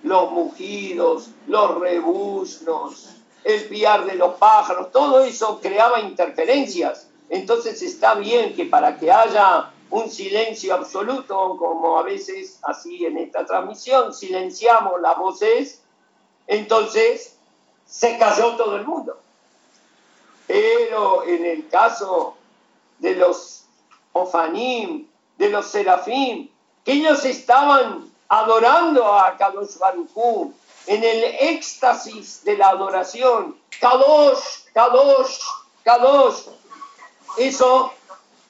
los 0.03 0.31
mugidos, 0.31 1.29
los 1.47 1.79
rebuznos, 1.79 3.09
el 3.43 3.63
piar 3.65 4.05
de 4.05 4.15
los 4.15 4.35
pájaros, 4.35 4.91
todo 4.91 5.23
eso 5.23 5.59
creaba 5.61 5.99
interferencias. 6.01 7.07
Entonces 7.29 7.81
está 7.81 8.15
bien 8.15 8.55
que 8.55 8.65
para 8.65 8.97
que 8.97 9.11
haya 9.11 9.71
un 9.91 10.09
silencio 10.09 10.73
absoluto, 10.73 11.55
como 11.57 11.97
a 11.97 12.03
veces 12.03 12.59
así 12.63 13.05
en 13.05 13.17
esta 13.17 13.45
transmisión, 13.45 14.13
silenciamos 14.13 14.99
las 14.99 15.17
voces, 15.17 15.81
entonces 16.47 17.34
se 17.87 18.17
cayó 18.17 18.55
todo 18.55 18.75
el 18.75 18.85
mundo. 18.85 19.17
Pero 20.47 21.23
en 21.23 21.45
el 21.45 21.67
caso 21.69 22.35
de 22.99 23.15
los 23.15 23.63
ofanim, 24.13 25.07
de 25.37 25.49
los 25.49 25.67
serafim, 25.67 26.49
que 26.83 26.93
ellos 26.93 27.25
estaban 27.25 28.11
adorando 28.29 29.13
a 29.13 29.35
Kadosh 29.37 29.77
Baruchú, 29.77 30.53
en 30.87 31.03
el 31.03 31.23
éxtasis 31.39 32.43
de 32.43 32.57
la 32.57 32.69
adoración, 32.69 33.57
Kadosh, 33.79 34.65
Kadosh, 34.73 35.39
Kadosh. 35.83 36.47
Eso, 37.37 37.91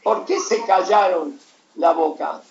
¿por 0.04 0.26
qué 0.26 0.40
se 0.40 0.66
callaron 0.66 1.40
la 1.76 1.92
boca? 1.92 2.42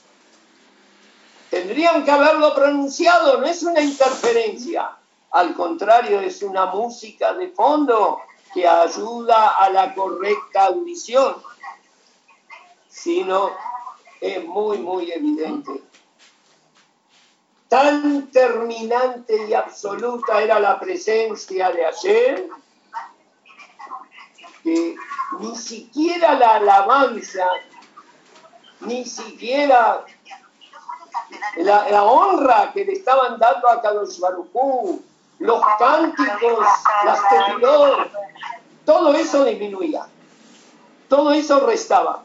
Tendrían 1.51 2.05
que 2.05 2.11
haberlo 2.11 2.55
pronunciado, 2.55 3.39
no 3.39 3.47
es 3.47 3.63
una 3.63 3.81
interferencia, 3.81 4.97
al 5.35 5.53
contrario, 5.55 6.21
es 6.21 6.43
una 6.43 6.67
música 6.67 7.35
de 7.35 7.49
fondo 7.49 8.21
que 8.53 8.69
ayuda 8.69 9.57
a 9.57 9.69
la 9.69 9.93
correcta 9.93 10.67
audición, 10.67 11.35
sino 12.89 13.51
es 14.21 14.45
muy, 14.45 14.79
muy 14.79 15.11
evidente. 15.11 15.83
Tan 17.67 18.31
terminante 18.31 19.49
y 19.49 19.55
absoluta 19.55 20.41
era 20.41 20.61
la 20.61 20.79
presencia 20.79 21.73
de 21.73 21.85
ayer 21.85 22.49
que 24.63 24.95
ni 25.41 25.57
siquiera 25.57 26.35
la 26.35 26.55
alabanza, 26.55 27.49
ni 28.83 29.05
siquiera 29.05 30.07
la, 31.57 32.05
honra 32.05 32.71
que 32.73 32.85
le 32.85 32.93
estaban 32.93 33.37
dando 33.41 33.69
a 33.69 33.83
Kadosh 33.83 34.21
Baruchú, 34.21 35.03
los 35.39 35.61
cánticos, 35.79 36.67
las 37.05 37.21
tefilot, 37.29 38.11
todo 38.85 39.15
eso 39.15 39.45
disminuía, 39.45 40.07
todo 41.09 41.33
eso 41.33 41.61
restaba. 41.67 42.23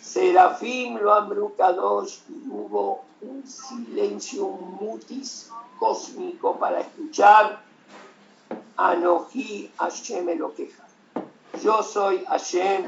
Serafim 0.00 0.96
lo 0.96 1.14
ambrucados 1.14 2.22
y 2.28 2.48
hubo 2.48 3.04
un 3.20 3.46
silencio, 3.46 4.48
mutis 4.48 5.50
cósmico 5.78 6.56
para 6.56 6.80
escuchar 6.80 7.62
Anoji 8.76 9.70
Hashem 9.76 10.38
lo 10.38 10.54
queja. 10.54 10.84
Yo 11.62 11.82
soy 11.82 12.24
Hashem, 12.26 12.84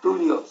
tu 0.00 0.16
Dios. 0.18 0.50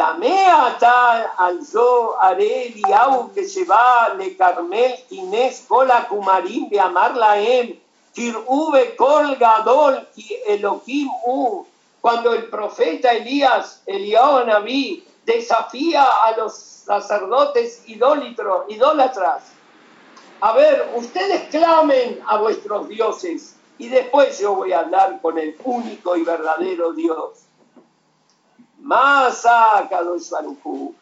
Veintamea 0.00 0.78
tal 0.78 1.30
alzó 1.36 2.18
haré 2.22 2.68
Eliau 2.68 3.30
que 3.34 3.46
se 3.46 3.66
va 3.66 4.14
le 4.16 4.34
Carmel 4.34 4.94
Inés 5.10 5.66
Cola 5.68 6.08
Kumarim 6.08 6.70
de 6.70 6.80
Amarla 6.80 7.38
Em 7.38 7.78
Tirube 8.14 8.96
Kol 8.96 9.36
Gadol 9.36 10.08
y 10.16 10.38
Elohim 10.46 11.08
U 11.26 11.66
cuando 12.00 12.32
el 12.32 12.44
profeta 12.44 13.12
Elías, 13.12 13.82
Eliao 13.84 14.42
Naví, 14.42 15.04
desafía 15.26 16.02
a 16.02 16.34
los 16.34 16.54
sacerdotes 16.54 17.82
idólatras. 17.86 19.52
A 20.40 20.52
ver, 20.54 20.94
ustedes 20.96 21.50
clamen 21.50 22.22
a 22.26 22.38
vuestros 22.38 22.88
dioses 22.88 23.54
y 23.76 23.88
después 23.88 24.38
yo 24.38 24.54
voy 24.54 24.72
a 24.72 24.80
hablar 24.80 25.20
con 25.20 25.36
el 25.36 25.54
único 25.62 26.16
y 26.16 26.24
verdadero 26.24 26.94
Dios. 26.94 27.49
Masa 28.82 29.88
Kadosh 29.88 30.30
Baruchu. 30.30 30.94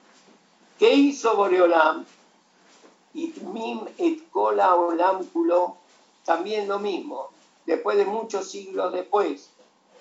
¿Qué 0.79 0.93
hizo 0.93 1.37
Boreolam? 1.37 2.05
Itmim 3.15 3.89
et 3.99 4.31
kola 4.31 4.75
olam 4.77 5.25
kulo. 5.33 5.77
También 6.25 6.69
lo 6.69 6.79
mismo. 6.79 7.31
Después 7.67 7.97
de 7.97 8.05
muchos 8.05 8.51
siglos 8.51 8.93
después, 8.93 9.51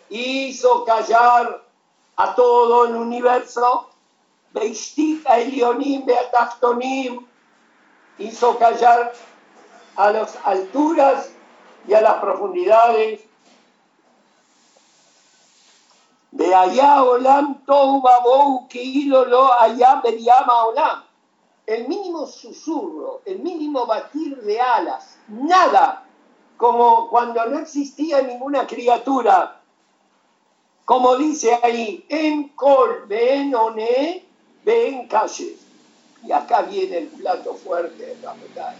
hizo 0.09 0.85
callar 0.85 1.63
a 2.15 2.35
todo 2.35 2.85
el 2.85 2.95
universo, 2.95 3.89
Elionim, 4.53 6.05
hizo 8.17 8.57
callar 8.57 9.13
a 9.95 10.11
las 10.11 10.37
alturas 10.43 11.29
y 11.87 11.93
a 11.93 12.01
las 12.01 12.15
profundidades. 12.15 13.21
De 16.26 16.26
allá 16.53 17.03
olam 17.03 17.61
babou 17.65 18.67
que 18.67 19.05
lo 19.05 19.53
allá 19.53 20.01
llama 20.03 20.65
olam. 20.65 21.03
El 21.65 21.87
mínimo 21.87 22.25
susurro, 22.27 23.21
el 23.25 23.39
mínimo 23.39 23.85
batir 23.85 24.37
de 24.41 24.59
alas, 24.59 25.17
nada 25.27 26.03
como 26.55 27.09
cuando 27.09 27.45
no 27.45 27.59
existía 27.59 28.21
ninguna 28.21 28.65
criatura 28.65 29.57
como 30.87 31.17
dice 31.17 31.59
ahí, 31.61 32.05
en 32.07 32.47
col, 32.55 33.07
ven 33.09 33.53
oné, 33.53 34.25
ven 34.63 35.05
calle. 35.09 35.57
Y 36.23 36.31
acá 36.31 36.61
viene 36.61 36.99
el 36.99 37.07
plato 37.07 37.55
fuerte 37.55 38.05
de 38.05 38.15
la 38.21 38.33
medalla. 38.35 38.77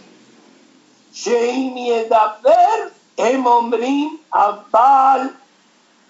Sheimi 1.12 1.92
edaber 1.92 2.94
emombrim 3.14 4.18
abal 4.30 5.36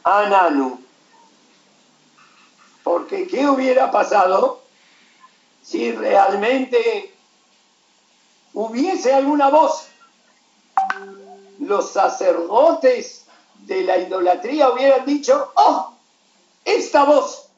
ananu. 0.04 0.80
Porque 2.88 3.26
¿qué 3.26 3.46
hubiera 3.46 3.90
pasado 3.90 4.62
si 5.62 5.92
realmente 5.92 7.14
hubiese 8.54 9.12
alguna 9.12 9.50
voz? 9.50 9.88
Los 11.58 11.90
sacerdotes 11.90 13.26
de 13.66 13.82
la 13.82 13.98
idolatría 13.98 14.70
hubieran 14.70 15.04
dicho, 15.04 15.52
oh, 15.56 15.92
esta 16.64 17.04
voz 17.04 17.50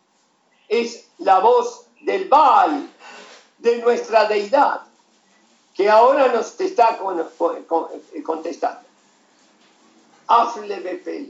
es 0.69 1.07
la 1.19 1.38
voz 1.38 1.87
del 2.01 2.29
Baal, 2.29 2.90
de 3.59 3.79
nuestra 3.79 4.25
deidad, 4.25 4.81
que 5.77 5.88
ahora 5.88 6.27
nos 6.33 6.61
está 6.61 6.99
contestando. 8.25 8.81
Afle 10.27 10.81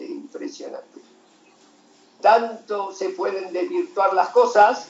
impresionante. 0.08 1.09
Tanto 2.20 2.92
se 2.92 3.10
pueden 3.10 3.52
desvirtuar 3.52 4.12
las 4.14 4.28
cosas 4.30 4.88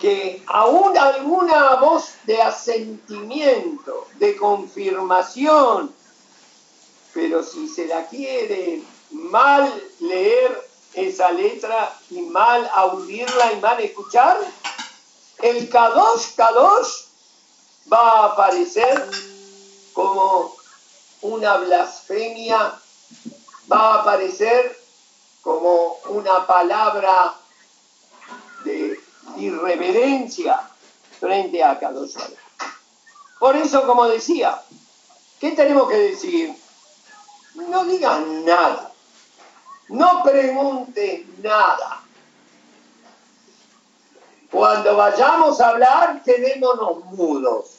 que 0.00 0.42
aún 0.46 0.96
alguna 0.96 1.76
voz 1.76 2.12
de 2.24 2.40
asentimiento, 2.40 4.06
de 4.14 4.36
confirmación, 4.36 5.92
pero 7.12 7.42
si 7.42 7.68
se 7.68 7.86
la 7.86 8.06
quiere 8.06 8.82
mal 9.10 9.72
leer 10.00 10.68
esa 10.94 11.32
letra 11.32 11.96
y 12.10 12.20
mal 12.22 12.70
audirla 12.74 13.52
y 13.52 13.60
mal 13.60 13.80
escuchar, 13.80 14.38
el 15.38 15.68
Kadosh 15.68 16.34
Kadosh 16.36 17.06
va 17.92 18.10
a 18.10 18.24
aparecer 18.26 19.08
como 19.92 20.54
una 21.22 21.56
blasfemia, 21.56 22.78
va 23.70 23.94
a 23.94 24.00
aparecer 24.00 24.77
como 25.42 25.98
una 26.08 26.46
palabra 26.46 27.34
de 28.64 29.00
irreverencia 29.36 30.60
frente 31.18 31.62
a 31.62 31.78
Kadosh 31.78 32.16
Por 33.38 33.56
eso, 33.56 33.86
como 33.86 34.06
decía, 34.06 34.60
¿qué 35.40 35.52
tenemos 35.52 35.88
que 35.88 35.96
decir? 35.96 36.54
no 37.66 37.84
digan 37.84 38.44
nada, 38.44 38.92
no 39.88 40.22
pregunten 40.22 41.40
nada. 41.42 42.02
Cuando 44.50 44.96
vayamos 44.96 45.60
a 45.60 45.68
hablar, 45.68 46.22
quedémonos 46.22 47.04
mudos. 47.06 47.74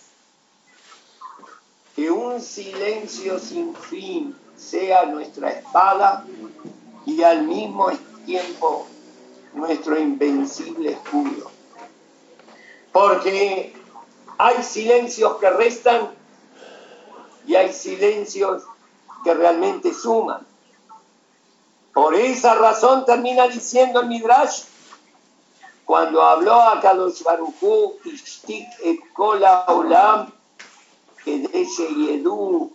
Que 1.96 2.12
un 2.12 2.40
silencio 2.42 3.40
sin 3.40 3.76
fin 3.76 4.38
sea 4.56 5.06
nuestra 5.06 5.52
espada 5.52 6.26
y 7.10 7.24
al 7.24 7.44
mismo 7.44 7.90
tiempo 8.26 8.86
nuestro 9.54 10.00
invencible 10.00 10.92
escudo. 10.92 11.50
Porque 12.92 13.74
hay 14.38 14.64
silencios 14.64 15.38
que 15.38 15.50
restan 15.50 16.12
y 17.48 17.56
hay 17.56 17.74
silencios 17.74 18.64
que 19.24 19.34
realmente 19.34 19.92
suman. 19.92 20.46
Por 21.94 22.14
esa 22.14 22.54
razón 22.54 23.06
termina 23.06 23.48
diciendo 23.48 24.02
el 24.02 24.08
Midrash, 24.08 24.66
cuando 25.86 26.22
habló 26.22 26.62
a 26.62 26.80
Kadosh 26.80 27.24
Baruchu, 27.24 27.98
Ishtik 28.06 28.68
et 28.84 29.00
Kola 29.14 29.66
Olam, 29.68 30.32
Kedesh 31.26 31.80
Yedu, 31.80 32.72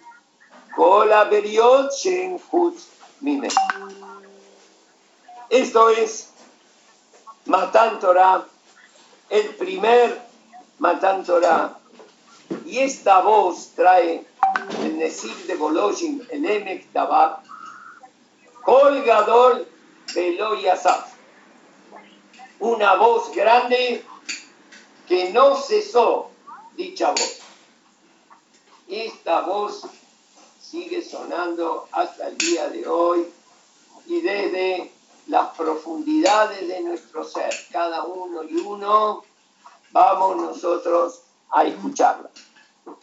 Kola 0.75 1.25
Beriot 1.25 1.92
Shen 1.92 2.40
Mime. 3.20 3.49
Esto 5.55 5.88
es 5.88 6.31
Matan 7.45 8.01
Torah, 8.01 8.45
el 9.31 9.55
primer 9.55 10.21
Matan 10.81 11.25
Torah. 11.25 11.79
Y 12.67 12.81
esta 12.81 13.21
voz 13.21 13.71
trae 13.77 14.27
el 14.81 14.99
Nesib 14.99 15.47
de 15.47 15.55
Bolojin, 15.55 16.27
el 16.33 16.45
Emek 16.45 16.93
Tabar, 16.93 17.40
Colgador 18.64 19.64
Velo 20.12 20.61
Yasaf. 20.61 21.12
Una 22.59 22.97
voz 22.97 23.33
grande 23.33 24.05
que 25.07 25.31
no 25.31 25.55
cesó 25.55 26.31
dicha 26.77 27.12
voz. 27.12 27.38
Esta 28.88 29.43
voz 29.43 29.87
sigue 30.61 31.01
sonando 31.01 31.87
hasta 31.93 32.27
el 32.27 32.38
día 32.38 32.69
de 32.71 32.88
hoy 32.88 33.25
y 34.07 34.21
desde 34.21 34.93
las 35.26 35.54
profundidades 35.56 36.68
de 36.68 36.80
nuestro 36.80 37.24
ser, 37.24 37.52
cada 37.70 38.04
uno 38.04 38.42
y 38.42 38.56
uno, 38.56 39.24
vamos 39.90 40.37
nosotros 40.37 41.22
a 41.50 41.64
escucharla. 41.64 42.30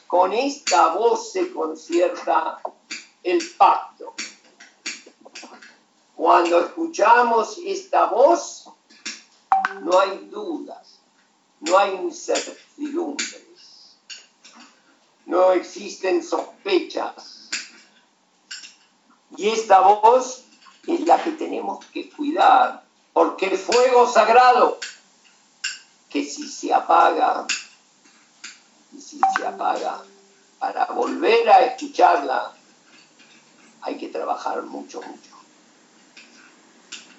Con 0.07 0.33
esta 0.33 0.89
voz 0.89 1.31
se 1.31 1.51
concierta 1.51 2.61
el 3.23 3.41
pacto. 3.57 4.13
Cuando 6.15 6.59
escuchamos 6.59 7.57
esta 7.65 8.05
voz, 8.05 8.69
no 9.81 9.99
hay 9.99 10.27
dudas, 10.29 10.99
no 11.61 11.77
hay 11.77 11.95
incertidumbres, 11.95 13.97
no 15.25 15.53
existen 15.53 16.23
sospechas. 16.23 17.49
Y 19.37 19.49
esta 19.49 19.79
voz 19.79 20.43
es 20.87 21.01
la 21.01 21.23
que 21.23 21.31
tenemos 21.31 21.85
que 21.87 22.09
cuidar, 22.09 22.83
porque 23.13 23.47
el 23.47 23.57
fuego 23.57 24.07
sagrado, 24.07 24.79
que 26.09 26.23
si 26.23 26.47
se 26.47 26.73
apaga, 26.73 27.45
y 28.93 28.99
si 28.99 29.19
se 29.35 29.45
apaga, 29.45 30.03
para 30.59 30.85
volver 30.85 31.49
a 31.49 31.65
escucharla, 31.65 32.53
hay 33.81 33.97
que 33.97 34.09
trabajar 34.09 34.61
mucho, 34.63 35.01
mucho. 35.01 35.31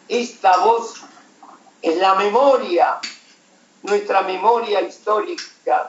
Esta 0.08 0.58
voz 0.58 0.94
es 1.80 1.96
la 1.96 2.14
memoria, 2.14 3.00
nuestra 3.82 4.22
memoria 4.22 4.80
histórica. 4.82 5.86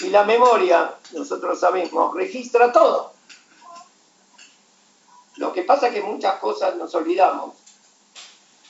Y 0.00 0.08
la 0.10 0.24
memoria, 0.24 0.94
nosotros 1.12 1.58
sabemos, 1.58 2.14
registra 2.14 2.72
todo. 2.72 3.17
Lo 5.38 5.52
que 5.52 5.62
pasa 5.62 5.86
es 5.86 5.94
que 5.94 6.02
muchas 6.02 6.40
cosas 6.40 6.74
nos 6.74 6.92
olvidamos, 6.96 7.54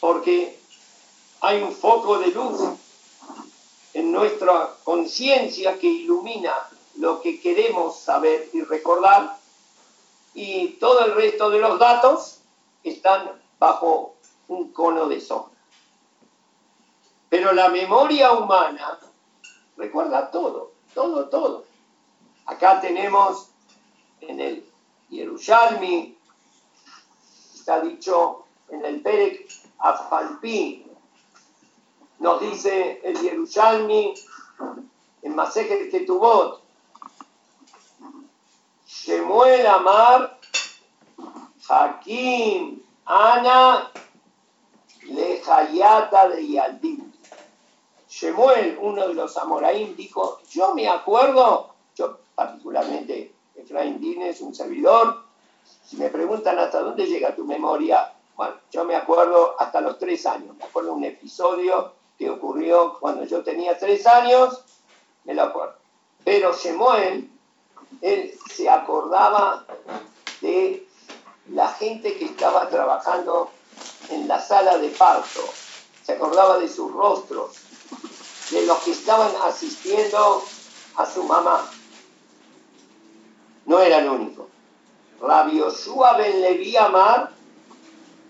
porque 0.00 0.60
hay 1.40 1.62
un 1.62 1.72
foco 1.72 2.18
de 2.18 2.26
luz 2.28 2.60
en 3.94 4.12
nuestra 4.12 4.74
conciencia 4.84 5.78
que 5.78 5.86
ilumina 5.86 6.54
lo 6.96 7.22
que 7.22 7.40
queremos 7.40 7.98
saber 7.98 8.50
y 8.52 8.60
recordar, 8.62 9.38
y 10.34 10.68
todo 10.74 11.06
el 11.06 11.14
resto 11.14 11.48
de 11.48 11.58
los 11.58 11.78
datos 11.78 12.40
están 12.84 13.32
bajo 13.58 14.16
un 14.48 14.70
cono 14.70 15.08
de 15.08 15.22
sombra. 15.22 15.58
Pero 17.30 17.52
la 17.52 17.70
memoria 17.70 18.32
humana 18.32 18.98
recuerda 19.78 20.30
todo, 20.30 20.72
todo, 20.92 21.30
todo. 21.30 21.64
Acá 22.44 22.80
tenemos 22.82 23.48
en 24.20 24.40
el 24.40 24.70
Yerushalmi 25.08 26.17
está 27.68 27.82
dicho 27.82 28.46
en 28.70 28.82
el 28.82 29.02
Perek 29.02 29.46
Afalpi, 29.78 30.86
nos 32.18 32.40
dice 32.40 32.98
el 33.04 33.20
Yerushalmi 33.20 34.14
en 35.20 35.36
Masejet 35.36 35.90
Ketubot, 35.90 36.62
Shemuel 38.86 39.66
Amar, 39.66 40.40
Hakim, 41.68 42.80
Ana, 43.04 43.92
Lejayata 45.02 46.30
de 46.30 46.48
Yaldín. 46.48 47.12
Shemuel, 48.08 48.78
uno 48.80 49.08
de 49.08 49.12
los 49.12 49.36
Amoraim, 49.36 49.94
dijo, 49.94 50.40
yo 50.50 50.74
me 50.74 50.88
acuerdo, 50.88 51.74
yo 51.94 52.18
particularmente, 52.34 53.34
Efraín 53.54 54.00
Dines, 54.00 54.40
un 54.40 54.54
servidor, 54.54 55.27
si 55.88 55.96
me 55.96 56.10
preguntan 56.10 56.58
hasta 56.58 56.80
dónde 56.80 57.06
llega 57.06 57.34
tu 57.34 57.44
memoria, 57.44 58.12
bueno, 58.36 58.56
yo 58.70 58.84
me 58.84 58.94
acuerdo 58.94 59.56
hasta 59.58 59.80
los 59.80 59.98
tres 59.98 60.26
años. 60.26 60.54
Me 60.56 60.64
acuerdo 60.64 60.92
un 60.92 61.04
episodio 61.04 61.94
que 62.18 62.28
ocurrió 62.28 62.98
cuando 63.00 63.24
yo 63.24 63.42
tenía 63.42 63.78
tres 63.78 64.06
años, 64.06 64.64
me 65.24 65.32
lo 65.32 65.44
acuerdo. 65.44 65.76
Pero 66.24 66.54
Shemuel, 66.54 67.30
él 68.02 68.34
se 68.54 68.68
acordaba 68.68 69.64
de 70.42 70.86
la 71.50 71.68
gente 71.68 72.18
que 72.18 72.26
estaba 72.26 72.68
trabajando 72.68 73.50
en 74.10 74.28
la 74.28 74.40
sala 74.40 74.76
de 74.76 74.90
parto, 74.90 75.40
se 76.04 76.12
acordaba 76.12 76.58
de 76.58 76.68
sus 76.68 76.92
rostros, 76.92 77.56
de 78.50 78.66
los 78.66 78.76
que 78.80 78.90
estaban 78.90 79.30
asistiendo 79.46 80.42
a 80.96 81.06
su 81.06 81.24
mamá. 81.24 81.70
No 83.64 83.80
era 83.80 84.00
el 84.00 84.08
Yoshua 85.20 86.16
ben 86.16 86.40
Levi 86.40 86.76
Amar, 86.76 87.30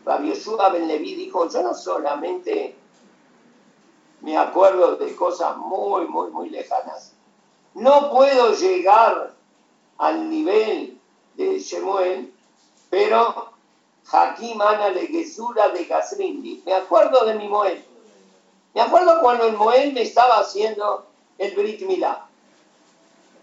Rabbi 0.05 0.29
Yoshua 0.29 0.71
ben 0.71 0.89
Levi 0.89 1.15
dijo, 1.15 1.49
yo 1.49 1.63
no 1.63 1.75
solamente 1.75 2.75
me 4.21 4.37
acuerdo 4.37 4.97
de 4.97 5.15
cosas 5.15 5.57
muy, 5.57 6.07
muy, 6.07 6.31
muy 6.31 6.51
lejanas, 6.51 7.13
no 7.75 8.11
puedo 8.11 8.53
llegar 8.55 9.35
al 9.99 10.31
nivel 10.31 10.99
de 11.35 11.59
Shemuel, 11.59 12.33
pero 12.91 13.53
Hakim 14.11 14.61
Ana 14.61 14.91
de 14.91 15.07
Gesura 15.07 15.69
de 15.69 15.85
Gasrindi, 15.85 16.63
me 16.65 16.75
acuerdo 16.75 17.25
de 17.27 17.35
mi 17.35 17.49
Moel, 17.49 17.85
me 18.75 18.81
acuerdo 18.81 19.21
cuando 19.21 19.45
el 19.45 19.57
Moel 19.57 19.93
me 19.93 20.03
estaba 20.03 20.39
haciendo 20.39 21.07
el 21.37 21.55
Brit 21.55 21.83
Milá. 21.83 22.25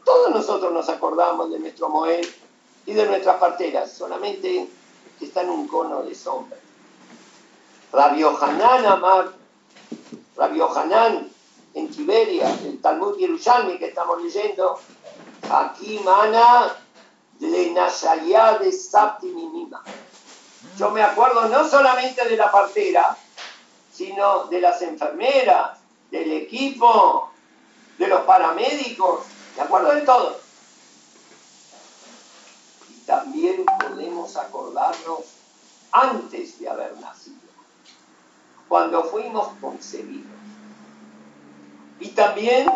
Todos 0.03 0.31
nosotros 0.31 0.71
nos 0.71 0.87
acordamos 0.87 1.51
de 1.51 1.59
nuestro 1.59 1.89
Moel 1.89 2.27
y 2.85 2.93
de 2.93 3.05
nuestras 3.05 3.37
parteras, 3.37 3.91
solamente 3.91 4.69
que 5.17 5.25
está 5.25 5.41
en 5.41 5.49
un 5.49 5.67
cono 5.67 6.03
de 6.03 6.13
sombra. 6.13 6.57
Rabio 7.91 8.37
Hanan 8.41 8.85
Amar, 8.85 9.31
Rabio 10.35 10.77
Hanan 10.77 11.29
en 11.73 11.89
Tiberia, 11.89 12.49
el 12.63 12.79
Talmud 12.81 13.17
Yerushalmi 13.17 13.77
que 13.77 13.87
estamos 13.87 14.21
leyendo, 14.21 14.79
aquí 15.49 15.99
mana 16.03 16.75
de 17.39 17.71
Nashaya 17.71 18.57
de 18.59 18.71
Sapti 18.71 19.27
Minima. 19.27 19.83
Yo 20.77 20.89
me 20.91 21.01
acuerdo 21.01 21.47
no 21.47 21.67
solamente 21.67 22.27
de 22.27 22.37
la 22.37 22.51
partera, 22.51 23.17
sino 23.91 24.45
de 24.45 24.61
las 24.61 24.81
enfermeras, 24.81 25.79
del 26.11 26.31
equipo, 26.33 27.31
de 27.97 28.07
los 28.07 28.21
paramédicos, 28.21 29.21
me 29.55 29.63
acuerdo 29.63 29.93
de 29.93 30.01
todo 30.01 30.44
también 33.05 33.65
podemos 33.79 34.35
acordarnos 34.35 35.19
antes 35.91 36.59
de 36.59 36.69
haber 36.69 36.97
nacido, 36.99 37.37
cuando 38.67 39.03
fuimos 39.05 39.49
concebidos. 39.61 40.31
Y 41.99 42.09
también 42.09 42.67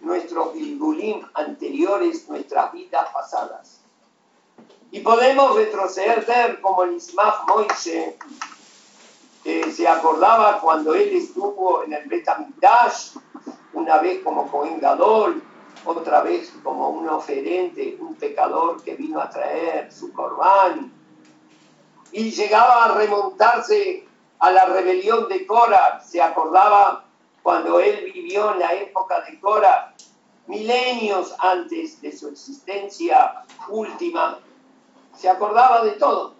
nuestros 0.00 0.52
Gilgulim 0.52 1.26
anteriores, 1.34 2.28
nuestras 2.28 2.72
vidas 2.72 3.08
pasadas. 3.12 3.80
Y 4.90 5.00
podemos 5.00 5.56
retroceder 5.56 6.60
como 6.60 6.84
el 6.84 6.94
Ismach 6.94 7.46
Moishe, 7.48 8.16
que 9.42 9.72
se 9.72 9.88
acordaba 9.88 10.60
cuando 10.60 10.94
él 10.94 11.16
estuvo 11.16 11.82
en 11.82 11.94
el 11.94 12.06
Betamigdash, 12.08 13.16
una 13.72 13.98
vez 13.98 14.22
como 14.22 14.50
Cohen 14.50 14.80
Gadol, 14.80 15.42
otra 15.84 16.22
vez 16.22 16.52
como 16.62 16.90
un 16.90 17.08
oferente, 17.08 17.96
un 18.00 18.14
pecador 18.14 18.82
que 18.82 18.94
vino 18.94 19.20
a 19.20 19.28
traer 19.28 19.92
su 19.92 20.12
corbán. 20.12 20.92
Y 22.12 22.30
llegaba 22.30 22.84
a 22.84 22.94
remontarse 22.94 24.06
a 24.38 24.50
la 24.50 24.66
rebelión 24.66 25.28
de 25.28 25.46
Cora, 25.46 26.00
se 26.00 26.22
acordaba 26.22 27.04
cuando 27.42 27.80
él 27.80 28.10
vivió 28.12 28.52
en 28.52 28.60
la 28.60 28.72
época 28.74 29.20
de 29.22 29.38
Cora, 29.40 29.94
milenios 30.46 31.34
antes 31.38 32.00
de 32.00 32.16
su 32.16 32.28
existencia 32.28 33.44
última, 33.68 34.38
se 35.16 35.28
acordaba 35.28 35.84
de 35.84 35.92
todo. 35.92 36.34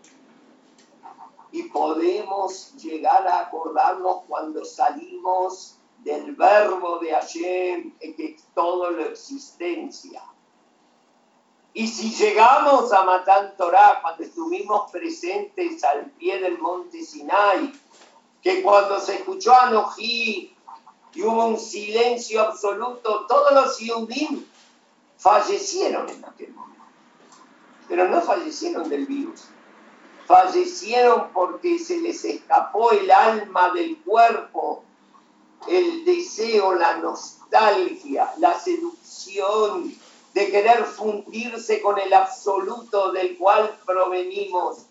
Y 1.53 1.65
podemos 1.65 2.75
llegar 2.77 3.27
a 3.29 3.41
acordarnos 3.41 4.23
cuando 4.27 4.65
salimos 4.65 5.79
del 6.05 6.37
verbo 6.37 6.99
de 6.99 7.12
Hashem, 7.12 7.95
en 7.99 8.14
que 8.14 8.37
todo 8.55 8.90
lo 8.90 9.07
existencia. 9.07 10.23
Y 11.73 11.88
si 11.88 12.11
llegamos 12.11 12.93
a 12.93 13.03
Matan 13.05 13.57
Torah, 13.57 14.01
cuando 14.01 14.23
estuvimos 14.23 14.90
presentes 14.93 15.83
al 15.83 16.11
pie 16.12 16.38
del 16.38 16.59
monte 16.59 17.03
Sinai, 17.03 17.73
que 18.43 18.62
cuando 18.62 19.01
se 19.01 19.17
escuchó 19.17 19.59
a 19.59 19.71
Nojí 19.71 20.55
y 21.14 21.23
hubo 21.23 21.47
un 21.47 21.59
silencio 21.59 22.43
absoluto, 22.43 23.27
todos 23.27 23.53
los 23.53 23.79
Yudim 23.79 24.45
fallecieron 25.17 26.09
en 26.11 26.25
aquel 26.25 26.53
momento. 26.53 26.85
Pero 27.88 28.09
no 28.09 28.21
fallecieron 28.21 28.88
del 28.88 29.07
virus, 29.07 29.47
fallecieron 30.27 31.31
porque 31.33 31.79
se 31.79 31.99
les 31.99 32.25
escapó 32.25 32.93
el 32.93 33.11
alma 33.11 33.71
del 33.71 34.01
cuerpo 34.03 34.84
el 35.68 36.05
deseo, 36.05 36.74
la 36.74 36.96
nostalgia, 36.96 38.33
la 38.38 38.59
seducción 38.59 39.94
de 40.35 40.50
querer 40.50 40.85
fundirse 40.85 41.81
con 41.81 41.98
el 41.98 42.12
absoluto 42.12 43.12
del 43.12 43.37
cual 43.38 43.79
provenimos, 43.87 44.87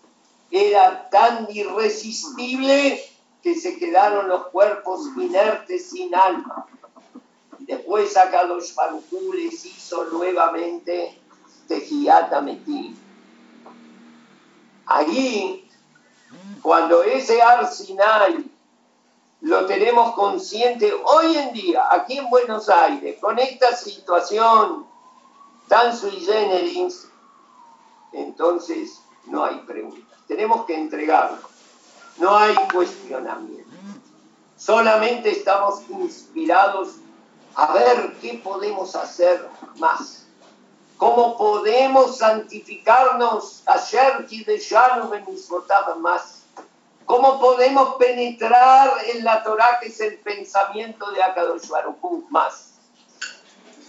era 0.50 1.08
tan 1.10 1.46
irresistible 1.50 3.02
que 3.42 3.54
se 3.54 3.76
quedaron 3.78 4.28
los 4.28 4.46
cuerpos 4.46 5.08
inertes 5.16 5.90
sin 5.90 6.14
alma. 6.14 6.66
Después 7.58 8.16
Akadosh 8.16 8.74
Baruj 8.74 9.34
les 9.34 9.64
hizo 9.64 10.04
nuevamente 10.06 11.18
Tejiata 11.68 12.40
Metim. 12.40 12.96
Allí, 14.86 15.68
cuando 16.62 17.02
ese 17.02 17.40
Arsinai 17.40 18.50
lo 19.40 19.66
tenemos 19.66 20.14
consciente 20.14 20.92
hoy 21.04 21.36
en 21.36 21.52
día, 21.52 21.86
aquí 21.90 22.18
en 22.18 22.30
Buenos 22.30 22.68
Aires, 22.68 23.18
con 23.20 23.38
esta 23.38 23.76
situación 23.76 24.86
tan 25.68 25.96
sui 25.96 26.20
generis, 26.20 27.08
entonces 28.12 29.00
no 29.26 29.44
hay 29.44 29.58
preguntas. 29.60 30.18
Tenemos 30.26 30.64
que 30.66 30.74
entregarlo. 30.74 31.38
No 32.18 32.36
hay 32.36 32.54
cuestionamiento. 32.72 33.70
Solamente 34.56 35.30
estamos 35.30 35.82
inspirados 35.90 36.96
a 37.54 37.72
ver 37.72 38.16
qué 38.20 38.40
podemos 38.42 38.94
hacer 38.94 39.48
más. 39.78 40.26
¿Cómo 40.96 41.36
podemos 41.36 42.18
santificarnos 42.18 43.62
ayer 43.66 44.26
de 44.28 44.58
Shalom 44.58 45.12
en 45.12 45.24
más? 46.00 46.43
¿Cómo 47.06 47.38
podemos 47.38 47.96
penetrar 47.96 48.90
en 49.12 49.24
la 49.24 49.42
Torah, 49.42 49.78
que 49.80 49.88
es 49.88 50.00
el 50.00 50.18
pensamiento 50.18 51.10
de 51.10 51.22
Akadosh 51.22 51.68
Baruch 51.68 51.98
más? 52.30 52.74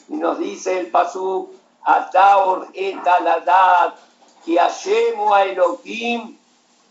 Y 0.10 0.15
nos 0.15 0.38
dice 0.38 0.80
el 0.80 0.91
Pasuk, 0.91 1.51
Ataor 1.84 2.67
et 2.73 3.08
aladat, 3.08 3.95
que 4.43 4.60
Hashemu 4.60 5.34
a 5.34 5.45
Elohim 5.45 6.38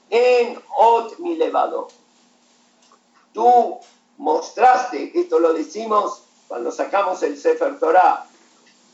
en 0.09 0.63
ot 0.79 1.19
mi 1.19 1.37
levado. 1.37 1.89
Tú 3.33 3.79
mostraste, 4.17 5.13
esto 5.15 5.39
lo 5.39 5.53
decimos 5.53 6.23
cuando 6.49 6.71
sacamos 6.71 7.23
el 7.23 7.37
Sefer 7.39 7.79
Torah, 7.79 8.27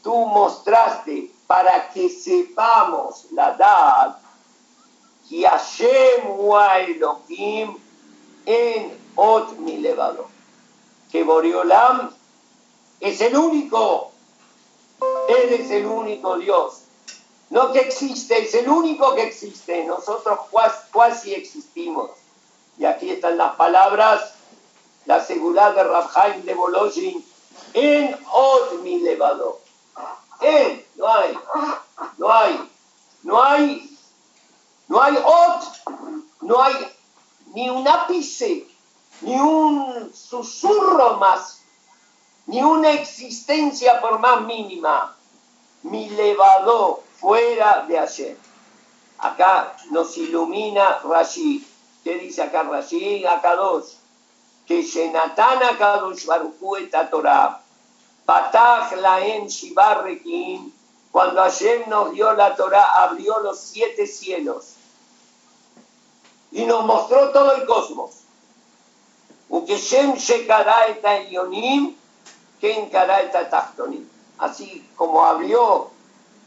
tú 0.02 0.14
mostraste 0.26 1.30
para 1.46 1.90
que 1.90 2.08
sepamos 2.08 3.26
la 3.32 3.54
edad 3.54 4.19
y 5.30 5.44
Hashem 5.44 6.22
Elohim 6.88 7.76
en 8.44 8.98
Ot 9.14 9.52
mi 9.58 9.78
levado. 9.78 10.28
Que 11.10 11.22
Boriolam 11.22 12.10
es 12.98 13.20
el 13.20 13.36
único, 13.36 14.10
Él 15.28 15.54
es 15.54 15.70
el 15.70 15.86
único 15.86 16.36
Dios. 16.36 16.82
No 17.48 17.72
que 17.72 17.80
existe, 17.80 18.42
es 18.42 18.54
el 18.54 18.68
único 18.68 19.14
que 19.14 19.22
existe. 19.22 19.84
Nosotros 19.84 20.40
casi 20.92 21.34
existimos. 21.34 22.10
Y 22.78 22.84
aquí 22.84 23.10
están 23.10 23.38
las 23.38 23.54
palabras, 23.56 24.34
la 25.06 25.24
seguridad 25.24 25.74
de 25.74 25.84
Rabhaim 25.84 26.42
de 26.42 26.54
Bolojin 26.54 27.24
en 27.74 28.16
Ot 28.32 28.82
mi 28.82 29.00
levado. 29.00 29.60
Él, 30.40 30.84
no 30.96 31.06
hay, 31.08 31.38
no 32.18 32.32
hay, 32.32 32.70
no 33.22 33.42
hay 33.42 33.89
no 34.90 35.00
hay 35.00 35.16
ot, 35.16 35.62
no 36.40 36.60
hay 36.60 36.74
ni 37.54 37.70
un 37.70 37.86
ápice, 37.86 38.66
ni 39.20 39.36
un 39.36 40.12
susurro 40.12 41.16
más, 41.16 41.62
ni 42.46 42.60
una 42.60 42.90
existencia 42.90 44.00
por 44.00 44.18
más 44.18 44.40
mínima. 44.42 45.16
Mi 45.84 46.10
levado 46.10 47.04
fuera 47.20 47.84
de 47.86 48.00
ayer. 48.00 48.36
Acá 49.18 49.76
nos 49.90 50.18
ilumina 50.18 50.98
Rashi. 51.04 51.64
¿Qué 52.02 52.18
dice 52.18 52.42
acá 52.42 52.64
Rashi? 52.64 53.24
Acá 53.24 53.54
dos. 53.54 53.96
Que 54.66 54.82
Shenatan 54.82 55.62
Akadosh 55.62 56.26
Torah. 57.10 57.62
Patach 58.26 58.92
laen 58.96 59.46
Shibarrekin. 59.46 60.74
Cuando 61.12 61.42
ayer 61.42 61.86
nos 61.86 62.12
dio 62.12 62.32
la 62.32 62.56
Torah, 62.56 63.04
abrió 63.04 63.38
los 63.38 63.60
siete 63.60 64.06
cielos 64.08 64.78
y 66.52 66.64
nos 66.64 66.84
mostró 66.84 67.30
todo 67.30 67.54
el 67.54 67.66
cosmos. 67.66 68.10
Así 74.38 74.88
como 74.96 75.24
abrió 75.24 75.90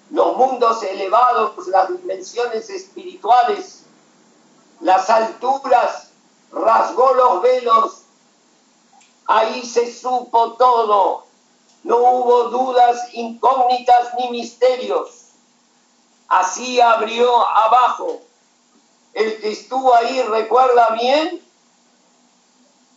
los 0.09 0.37
mundos 0.37 0.83
elevados, 0.83 1.67
las 1.67 1.89
dimensiones 1.89 2.69
espirituales, 2.69 3.83
las 4.79 5.09
alturas, 5.09 6.09
rasgó 6.51 7.13
los 7.13 7.41
velos, 7.41 8.01
ahí 9.25 9.63
se 9.65 9.91
supo 9.93 10.53
todo, 10.53 11.25
no 11.83 11.97
hubo 11.97 12.43
dudas, 12.45 13.13
incógnitas 13.13 14.13
ni 14.17 14.29
misterios. 14.29 15.29
Así 16.27 16.79
abrió 16.79 17.45
abajo 17.45 18.21
el 19.13 19.39
que 19.39 19.51
estuvo 19.51 19.93
ahí 19.93 20.21
recuerda 20.23 20.95
bien, 20.99 21.41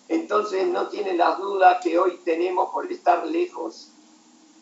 entonces 0.09 0.67
no 0.69 0.89
tiene 0.89 1.15
las 1.15 1.39
dudas 1.39 1.79
que 1.83 1.99
hoy 1.99 2.21
tenemos 2.25 2.71
por 2.71 2.91
estar 2.91 3.27
lejos, 3.27 3.91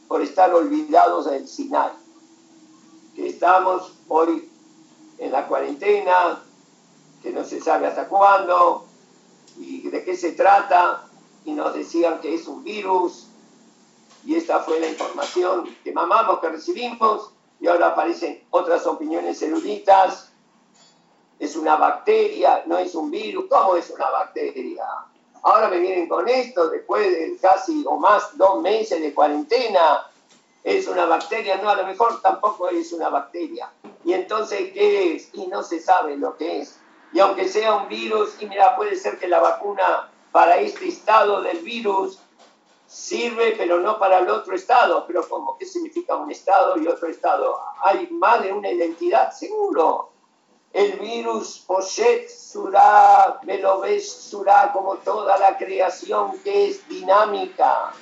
por 0.08 0.22
estar 0.22 0.52
olvidados 0.52 1.26
del 1.26 1.46
Sinai. 1.46 1.92
Que 3.14 3.28
estamos 3.28 3.92
hoy 4.08 4.50
en 5.18 5.30
la 5.30 5.46
cuarentena, 5.46 6.42
que 7.22 7.30
no 7.30 7.44
se 7.44 7.60
sabe 7.60 7.86
hasta 7.86 8.08
cuándo 8.08 8.86
y 9.56 9.88
de 9.88 10.04
qué 10.04 10.16
se 10.16 10.32
trata, 10.32 11.06
y 11.44 11.52
nos 11.52 11.74
decían 11.74 12.20
que 12.20 12.34
es 12.34 12.48
un 12.48 12.64
virus, 12.64 13.26
y 14.24 14.34
esta 14.34 14.60
fue 14.60 14.80
la 14.80 14.88
información 14.88 15.76
que 15.84 15.92
mamamos, 15.92 16.40
que 16.40 16.48
recibimos, 16.48 17.30
y 17.60 17.68
ahora 17.68 17.88
aparecen 17.88 18.42
otras 18.50 18.86
opiniones 18.86 19.40
eruditas 19.42 20.33
es 21.44 21.56
una 21.56 21.76
bacteria, 21.76 22.62
no 22.66 22.78
es 22.78 22.94
un 22.94 23.10
virus, 23.10 23.46
¿cómo 23.48 23.76
es 23.76 23.90
una 23.90 24.08
bacteria? 24.10 24.84
Ahora 25.42 25.68
me 25.68 25.78
vienen 25.78 26.08
con 26.08 26.26
esto, 26.26 26.70
después 26.70 27.06
de 27.06 27.36
casi 27.40 27.84
o 27.86 27.96
más 27.96 28.36
dos 28.36 28.62
meses 28.62 29.00
de 29.00 29.12
cuarentena, 29.12 30.06
es 30.64 30.88
una 30.88 31.04
bacteria, 31.04 31.58
no, 31.58 31.68
a 31.68 31.76
lo 31.76 31.86
mejor 31.86 32.22
tampoco 32.22 32.70
es 32.70 32.90
una 32.94 33.10
bacteria. 33.10 33.70
Y 34.04 34.14
entonces, 34.14 34.72
¿qué 34.72 35.14
es? 35.14 35.28
Y 35.34 35.46
no 35.48 35.62
se 35.62 35.80
sabe 35.80 36.16
lo 36.16 36.34
que 36.38 36.62
es. 36.62 36.78
Y 37.12 37.20
aunque 37.20 37.46
sea 37.46 37.74
un 37.74 37.88
virus, 37.88 38.40
y 38.40 38.46
mira, 38.46 38.74
puede 38.74 38.96
ser 38.96 39.18
que 39.18 39.28
la 39.28 39.40
vacuna 39.40 40.10
para 40.32 40.56
este 40.56 40.88
estado 40.88 41.42
del 41.42 41.58
virus 41.58 42.18
sirve, 42.86 43.54
pero 43.58 43.80
no 43.80 43.98
para 43.98 44.20
el 44.20 44.30
otro 44.30 44.54
estado. 44.54 45.06
Pero 45.06 45.28
¿cómo? 45.28 45.58
¿Qué 45.58 45.66
significa 45.66 46.16
un 46.16 46.30
estado 46.30 46.78
y 46.78 46.88
otro 46.88 47.08
estado? 47.08 47.60
¿Hay 47.82 48.08
más 48.10 48.42
de 48.42 48.52
una 48.52 48.70
identidad? 48.70 49.30
Seguro 49.32 50.13
el 50.74 50.98
virus 50.98 51.60
Poshet 51.66 52.28
Surah, 52.28 53.38
me 53.44 53.58
lo 53.58 53.80
ves 53.80 54.12
Surah 54.12 54.72
como 54.72 54.96
toda 54.96 55.38
la 55.38 55.56
creación 55.56 56.38
que 56.40 56.70
es 56.70 56.86
dinámica. 56.88 57.92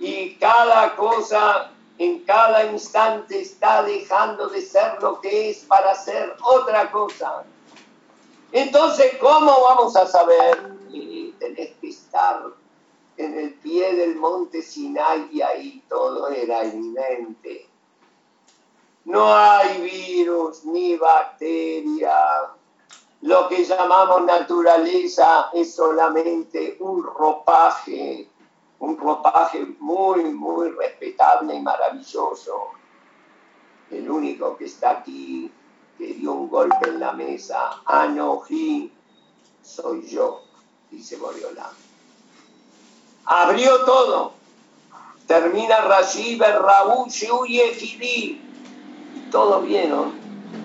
y 0.00 0.36
cada 0.36 0.94
cosa 0.94 1.72
en 1.98 2.20
cada 2.24 2.64
instante 2.66 3.40
está 3.40 3.82
dejando 3.82 4.48
de 4.48 4.60
ser 4.62 5.00
lo 5.02 5.20
que 5.20 5.50
es 5.50 5.58
para 5.64 5.94
ser 5.94 6.36
otra 6.42 6.90
cosa. 6.90 7.44
Entonces, 8.52 9.16
¿cómo 9.20 9.52
vamos 9.62 9.96
a 9.96 10.06
saber? 10.06 10.72
Y 10.90 11.32
tenés 11.38 11.70
que 11.80 11.88
estar 11.90 12.44
en 13.16 13.38
el 13.38 13.54
pie 13.54 13.94
del 13.94 14.16
monte 14.16 14.62
Sinai 14.62 15.28
y 15.32 15.42
ahí 15.42 15.82
todo 15.88 16.28
era 16.28 16.62
evidente. 16.62 17.67
No 19.08 19.34
hay 19.34 19.80
virus 19.80 20.64
ni 20.64 20.96
bacteria. 20.96 22.14
Lo 23.22 23.48
que 23.48 23.64
llamamos 23.64 24.24
naturaleza 24.24 25.50
es 25.52 25.74
solamente 25.74 26.76
un 26.80 27.02
ropaje 27.02 28.28
un 28.80 28.96
ropaje 28.96 29.66
muy, 29.80 30.24
muy 30.24 30.70
respetable 30.70 31.54
y 31.54 31.60
maravilloso. 31.60 32.70
El 33.90 34.10
único 34.10 34.56
que 34.56 34.66
está 34.66 34.90
aquí, 34.90 35.50
que 35.96 36.14
dio 36.14 36.32
un 36.32 36.48
golpe 36.48 36.88
en 36.88 37.00
la 37.00 37.12
mesa, 37.12 37.82
Anoji, 37.84 38.92
soy 39.62 40.06
yo, 40.06 40.42
dice 40.90 41.16
Boriola. 41.16 41.70
Abrió 43.24 43.84
todo. 43.84 44.32
Termina 45.26 45.80
Rashi, 45.82 46.38
Raúl, 46.38 47.08
y 47.48 47.60
Ejidí. 47.60 48.47
Todo 49.30 49.60
vieron. 49.62 50.12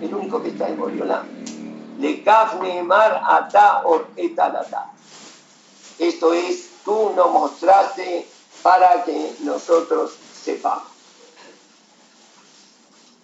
El 0.02 0.13
único 0.13 0.41
que 0.41 0.49
está 0.49 0.69
es 0.69 0.78
Boriola. 0.78 1.23
Le 1.99 2.23
Mar 2.84 3.21
Ata 3.26 3.84
Or 3.86 4.08
Esto 5.99 6.34
es 6.34 6.69
tú 6.84 7.12
nos 7.15 7.32
mostraste 7.32 8.28
para 8.62 9.04
que 9.04 9.36
nosotros 9.41 10.13
sepamos. 10.43 10.93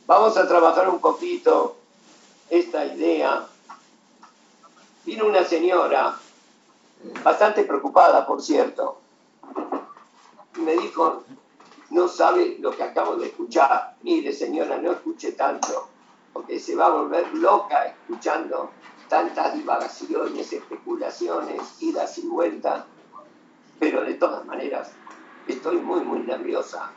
Vamos 0.06 0.38
a 0.38 0.48
trabajar 0.48 0.90
un 0.90 1.00
poquito 1.00 1.78
esta 2.50 2.86
idea. 2.86 3.46
Vino 5.06 5.26
una 5.26 5.44
señora, 5.44 6.18
bastante 7.24 7.64
preocupada, 7.64 8.26
por 8.26 8.42
cierto, 8.42 9.00
y 10.56 10.62
me 10.62 10.74
dijo, 10.74 11.24
no 11.92 12.08
sabe 12.08 12.58
lo 12.60 12.72
que 12.72 12.84
acabo 12.84 13.16
de 13.16 13.28
escuchar. 13.28 13.96
Mire, 14.04 14.32
señora, 14.34 14.78
no 14.78 14.92
escuche 14.92 15.34
tanto, 15.34 15.90
porque 16.34 16.60
se 16.60 16.76
va 16.76 16.88
a 16.88 16.90
volver 16.90 17.34
loca 17.36 17.86
escuchando 17.86 18.72
tantas 19.08 19.56
divagaciones, 19.56 20.54
especulaciones, 20.54 21.82
idas 21.82 22.18
y 22.20 22.28
vueltas 22.28 22.86
pero 23.80 24.04
de 24.04 24.16
todas 24.16 24.46
maneras 24.46 24.92
estoy 25.48 25.78
muy, 25.78 26.02
muy 26.02 26.20
nerviosa. 26.20 26.92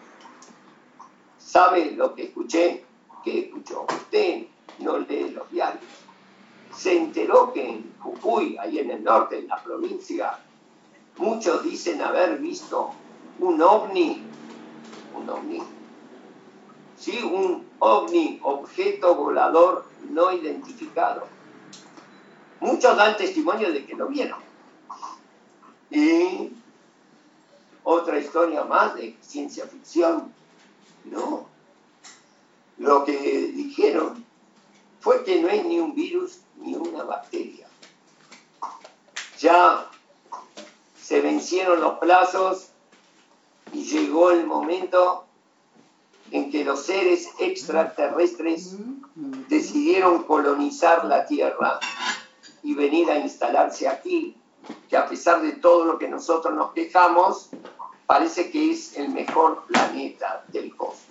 ¿Sabe 1.39 1.93
lo 1.93 2.15
que 2.15 2.25
escuché? 2.25 2.85
¿Qué 3.25 3.41
escuchó? 3.41 3.87
Usted 3.89 4.47
no 4.81 4.99
lee 4.99 5.31
los 5.31 5.49
diarios. 5.51 5.85
Se 6.75 6.97
enteró 6.97 7.53
que 7.53 7.69
en 7.69 7.95
Jujuy, 8.01 8.57
ahí 8.59 8.79
en 8.79 8.91
el 8.91 9.05
norte, 9.05 9.39
en 9.39 9.47
la 9.47 9.63
provincia, 9.63 10.39
muchos 11.19 11.63
dicen 11.63 12.01
haber 12.03 12.39
visto 12.39 12.91
un 13.39 13.61
ovni, 13.63 14.23
un 15.15 15.29
ovni, 15.29 15.63
sí, 16.97 17.23
un 17.23 17.67
ovni, 17.79 18.41
objeto 18.43 19.15
volador 19.15 19.87
no 20.11 20.33
identificado. 20.33 21.27
Muchos 22.61 22.97
dan 22.97 23.17
testimonio 23.17 23.73
de 23.73 23.85
que 23.85 23.95
lo 23.95 24.09
vieron. 24.09 24.39
Y 25.91 26.53
otra 27.83 28.19
historia 28.19 28.65
más 28.65 28.95
de 28.95 29.17
ciencia 29.21 29.67
ficción. 29.67 30.33
No. 31.05 31.47
Lo 32.79 33.05
que 33.05 33.13
dijeron 33.55 34.25
fue 35.01 35.25
que 35.25 35.41
no 35.41 35.49
hay 35.49 35.63
ni 35.65 35.81
un 35.81 35.95
virus 35.95 36.41
ni 36.57 36.75
una 36.75 37.03
bacteria. 37.03 37.67
Ya 39.39 39.91
se 41.01 41.21
vencieron 41.21 41.81
los 41.81 41.99
plazos 41.99 42.72
y 43.73 43.85
llegó 43.85 44.31
el 44.31 44.47
momento 44.47 45.25
en 46.31 46.51
que 46.51 46.65
los 46.65 46.85
seres 46.85 47.29
extraterrestres 47.39 48.77
decidieron 49.49 50.25
colonizar 50.25 51.05
la 51.05 51.27
Tierra 51.27 51.79
y 52.63 52.75
venir 52.75 53.11
a 53.11 53.19
instalarse 53.19 53.89
aquí 53.89 54.37
que 54.89 54.97
a 54.97 55.09
pesar 55.09 55.43
de 55.43 55.53
todo 55.53 55.85
lo 55.85 55.99
que 55.99 56.09
nosotros 56.09 56.55
nos 56.55 56.73
quejamos, 56.73 57.51
parece 58.07 58.51
que 58.51 58.71
es 58.71 58.97
el 58.97 59.09
mejor 59.09 59.65
planeta 59.67 60.45
del 60.49 60.75
cosmos. 60.77 61.03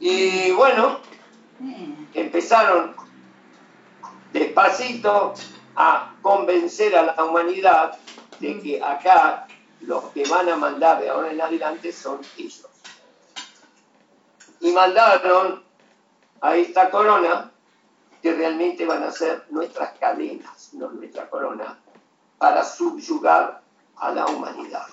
Y 0.00 0.50
bueno, 0.52 0.98
empezaron 2.12 2.94
despacito 4.32 5.34
a 5.76 6.14
convencer 6.20 6.96
a 6.96 7.02
la 7.02 7.24
humanidad 7.24 7.96
de 8.40 8.60
que 8.60 8.82
acá 8.82 9.43
los 9.86 10.04
que 10.12 10.26
van 10.28 10.48
a 10.48 10.56
mandar 10.56 11.00
de 11.00 11.08
ahora 11.08 11.30
en 11.30 11.40
adelante 11.40 11.92
son 11.92 12.20
ellos. 12.36 12.66
Y 14.60 14.72
mandaron 14.72 15.62
a 16.40 16.56
esta 16.56 16.90
corona 16.90 17.50
que 18.22 18.32
realmente 18.32 18.86
van 18.86 19.02
a 19.02 19.10
ser 19.10 19.44
nuestras 19.50 19.98
cadenas, 19.98 20.70
no 20.72 20.90
nuestra 20.90 21.28
corona, 21.28 21.78
para 22.38 22.64
subyugar 22.64 23.62
a 23.96 24.12
la 24.12 24.26
humanidad. 24.26 24.86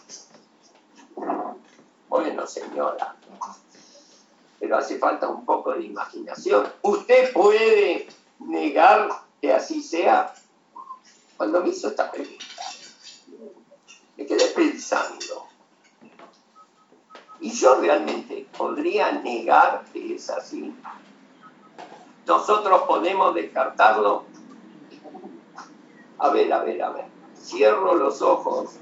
Bueno, 2.10 2.46
señora, 2.46 3.16
pero 4.60 4.78
hace 4.78 5.00
falta 5.00 5.28
un 5.28 5.46
poco 5.46 5.74
de 5.74 5.84
imaginación. 5.84 6.72
¿Usted 6.82 7.32
puede 7.34 8.08
negar 8.40 9.10
que 9.42 9.54
así 9.54 9.82
sea? 9.82 10.34
Cuando 11.38 11.62
me 11.62 11.70
hizo 11.70 11.88
esta 11.88 12.12
pregunta, 12.12 12.46
me 14.18 14.26
quedé 14.26 14.51
¿Y 17.40 17.52
yo 17.52 17.82
realmente 17.82 18.48
podría 18.56 19.12
negar 19.14 19.84
que 19.92 20.16
es 20.16 20.30
así? 20.30 20.74
nosotros 22.32 22.84
podemos 22.84 23.36
descartarlo. 23.36 24.24
A 26.20 26.30
ver, 26.30 26.54
a 26.54 26.64
ver, 26.64 26.82
a 26.82 26.90
ver. 26.92 27.06
Cierro 27.36 27.96
los 27.96 28.22
ojos 28.22 28.76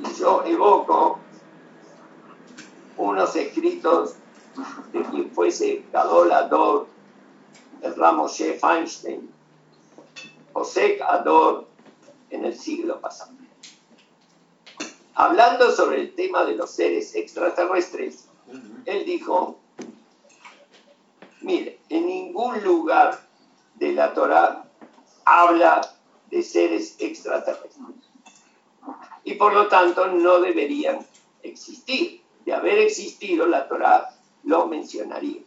y 0.00 0.12
yo 0.14 0.42
evoco 0.44 1.18
unos 2.98 3.36
escritos 3.36 4.16
de 4.92 5.02
quien 5.02 5.30
fuese 5.30 5.84
Gadol 5.92 6.30
el 7.80 7.96
ramo 7.96 8.28
Chef 8.28 8.62
Einstein, 8.62 9.32
José 10.52 10.98
Ador 11.02 11.66
en 12.30 12.44
el 12.44 12.54
siglo 12.54 13.00
pasado. 13.00 13.41
Hablando 15.14 15.70
sobre 15.70 16.00
el 16.00 16.14
tema 16.14 16.44
de 16.44 16.54
los 16.54 16.70
seres 16.70 17.14
extraterrestres, 17.14 18.28
él 18.86 19.04
dijo 19.04 19.58
Mire, 21.42 21.80
en 21.88 22.06
ningún 22.06 22.62
lugar 22.62 23.20
de 23.74 23.92
la 23.92 24.14
Torah 24.14 24.64
habla 25.24 25.80
de 26.30 26.42
seres 26.42 26.96
extraterrestres. 26.98 27.76
Y 29.24 29.34
por 29.34 29.52
lo 29.52 29.68
tanto 29.68 30.06
no 30.06 30.40
deberían 30.40 31.06
existir. 31.42 32.22
De 32.44 32.52
haber 32.52 32.78
existido, 32.78 33.46
la 33.46 33.68
Torah 33.68 34.16
lo 34.42 34.66
mencionaría. 34.66 35.42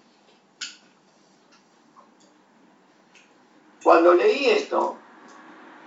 Cuando 3.84 4.14
leí 4.14 4.46
esto, 4.46 4.98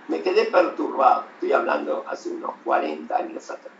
me 0.09 0.21
quedé 0.21 0.45
perturbado. 0.45 1.23
Estoy 1.35 1.53
hablando 1.53 2.03
hace 2.05 2.29
unos 2.29 2.51
40 2.65 3.15
años 3.15 3.49
atrás. 3.49 3.73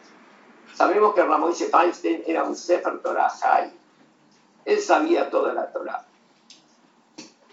Sabemos 0.73 1.13
que 1.13 1.23
Ramón 1.23 1.53
Feinstein 1.53 2.23
era 2.25 2.45
un 2.45 2.55
Sefer 2.55 3.01
Torah. 3.01 3.29
Él 4.63 4.79
sabía 4.79 5.29
toda 5.29 5.53
la 5.53 5.69
Torah 5.71 6.05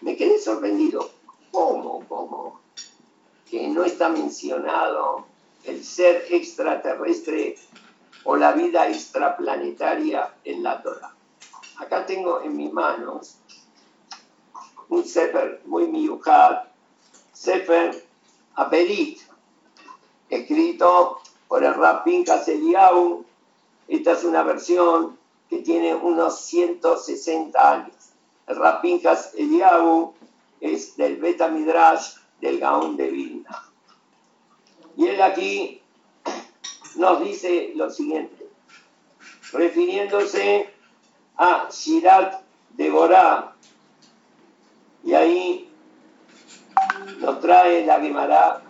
me 0.06 0.16
quedé 0.16 0.38
sorprendido. 0.38 1.10
¿Cómo, 1.50 2.04
cómo? 2.08 2.60
Que 3.50 3.66
no 3.66 3.84
está 3.84 4.08
mencionado 4.08 5.26
el 5.64 5.84
ser 5.84 6.26
extraterrestre 6.30 7.56
o 8.22 8.36
la 8.36 8.52
vida 8.52 8.88
extraplanetaria 8.88 10.32
en 10.44 10.62
la 10.62 10.80
Torah. 10.80 11.12
Acá 11.78 12.06
tengo 12.06 12.40
en 12.42 12.56
mis 12.56 12.72
manos 12.72 13.38
un 14.88 15.04
Sefer 15.04 15.62
muy 15.64 15.88
miujad, 15.88 16.62
Sefer 17.32 18.05
Aperit, 18.56 19.20
escrito 20.30 21.20
por 21.48 21.62
el 21.64 21.74
Rab 21.74 22.04
Pinkas 22.04 22.48
Eliyahu. 22.48 23.24
Esta 23.88 24.12
es 24.12 24.24
una 24.24 24.42
versión 24.42 25.16
que 25.48 25.58
tiene 25.58 25.94
unos 25.94 26.40
160 26.40 27.72
años. 27.72 27.94
El 28.46 28.56
Rapinjas 28.56 29.34
Eliahu 29.34 30.14
es 30.60 30.96
del 30.96 31.16
Beta 31.16 31.48
Midrash 31.48 32.14
del 32.40 32.58
Gaón 32.58 32.96
de 32.96 33.10
Vilna. 33.10 33.64
Y 34.96 35.06
él 35.06 35.20
aquí 35.20 35.82
nos 36.96 37.20
dice 37.20 37.72
lo 37.74 37.90
siguiente. 37.90 38.48
refiriéndose 39.52 40.72
a 41.36 41.68
Shirat 41.70 42.42
Deborah. 42.76 43.54
Y 45.04 45.14
ahí 45.14 45.65
nos 47.18 47.40
trae 47.40 47.84
la 47.86 48.00
Gemara 48.00 48.62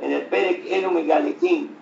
en 0.00 0.12
el 0.12 0.26
Perek 0.26 0.66
Elum 0.70 1.06
Galequín 1.06 1.76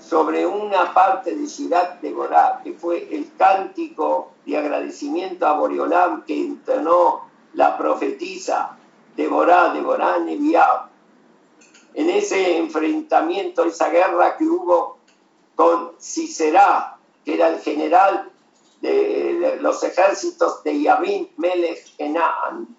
sobre 0.00 0.46
una 0.46 0.94
parte 0.94 1.34
de 1.34 1.46
Shirat 1.46 2.00
Deborah, 2.00 2.60
que 2.62 2.74
fue 2.74 3.08
el 3.10 3.32
cántico 3.36 4.32
de 4.44 4.56
agradecimiento 4.56 5.46
a 5.46 5.58
Boriolam 5.58 6.24
que 6.24 6.40
entrenó 6.40 7.22
la 7.54 7.76
profetisa 7.76 8.76
Deborah, 9.16 9.72
Deborah 9.72 10.18
Nebiab, 10.18 10.90
en 11.94 12.10
ese 12.10 12.58
enfrentamiento, 12.58 13.64
esa 13.64 13.88
guerra 13.88 14.36
que 14.36 14.44
hubo 14.44 14.98
con 15.54 15.92
Sisera, 15.98 16.98
que 17.24 17.34
era 17.34 17.48
el 17.48 17.60
general 17.60 18.30
de 18.82 19.58
los 19.60 19.82
ejércitos 19.82 20.62
de 20.62 20.82
Yavin 20.82 21.30
Melech 21.38 21.94
Enaan. 21.98 22.75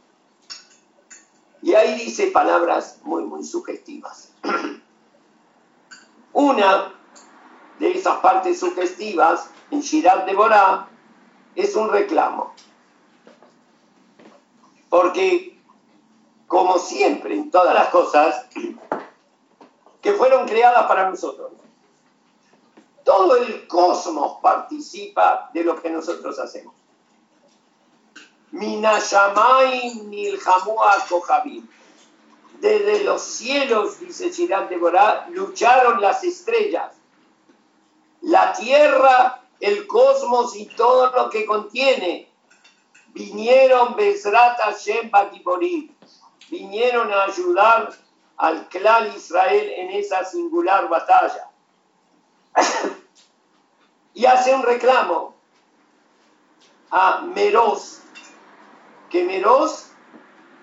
Y 1.62 1.74
ahí 1.74 1.96
dice 1.96 2.28
palabras 2.28 3.00
muy, 3.04 3.24
muy 3.24 3.44
sugestivas. 3.44 4.32
Una 6.34 6.94
de 7.80 7.92
esas 7.92 8.18
partes 8.18 8.60
sugestivas 8.60 9.50
en 9.72 9.82
Shirat 9.82 10.26
de 10.26 10.36
Borá 10.36 10.88
es 11.56 11.76
un 11.76 11.90
reclamo. 11.90 12.54
Porque, 14.90 15.60
como 16.48 16.78
siempre 16.80 17.36
en 17.36 17.52
todas 17.52 17.74
las 17.74 17.90
cosas 17.90 18.46
que 20.02 20.14
fueron 20.14 20.48
creadas 20.48 20.86
para 20.88 21.10
nosotros, 21.10 21.52
todo 23.04 23.38
el 23.38 23.68
cosmos 23.68 24.38
participa 24.42 25.50
de 25.54 25.64
lo 25.64 25.82
que 25.82 25.90
nosotros 25.90 26.38
hacemos. 26.40 26.76
Desde 32.60 33.04
los 33.04 33.22
cielos, 33.22 34.00
dice 34.00 34.32
Shirat 34.32 34.70
de 34.70 34.78
Borá, 34.78 35.28
lucharon 35.30 36.02
las 36.02 36.24
estrellas. 36.24 36.94
La 38.22 38.54
tierra, 38.54 39.42
el 39.60 39.86
cosmos 39.86 40.56
y 40.56 40.66
todo 40.66 41.12
lo 41.12 41.30
que 41.30 41.46
contiene. 41.46 42.32
Vinieron 43.10 43.96
Bezrat 43.96 44.60
Hashem 44.60 45.12
Batiborim. 45.12 45.96
Vinieron 46.50 47.12
a 47.14 47.26
ayudar 47.26 47.94
al 48.38 48.68
clan 48.70 49.12
Israel 49.16 49.72
en 49.76 49.90
esa 49.92 50.24
singular 50.24 50.88
batalla 50.88 51.50
y 54.14 54.26
hace 54.26 54.54
un 54.54 54.64
reclamo 54.64 55.36
a 56.92 57.22
Meroz, 57.22 58.02
que 59.10 59.24
Meroz 59.24 59.92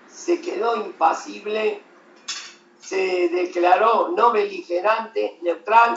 se 0.07 0.41
quedó 0.41 0.77
impasible, 0.77 1.81
se 2.79 3.29
declaró 3.29 4.09
no 4.09 4.31
beligerante, 4.31 5.39
neutral, 5.41 5.95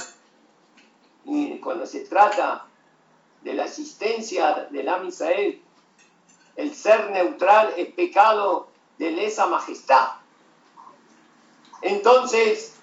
y 1.24 1.58
cuando 1.58 1.86
se 1.86 2.00
trata 2.00 2.66
de 3.42 3.54
la 3.54 3.64
asistencia 3.64 4.68
del 4.70 4.88
Amisael, 4.88 5.62
el 6.56 6.74
ser 6.74 7.10
neutral 7.10 7.74
es 7.76 7.92
pecado 7.92 8.68
de 8.98 9.10
lesa 9.10 9.46
majestad. 9.46 10.08
Entonces, 11.82 12.74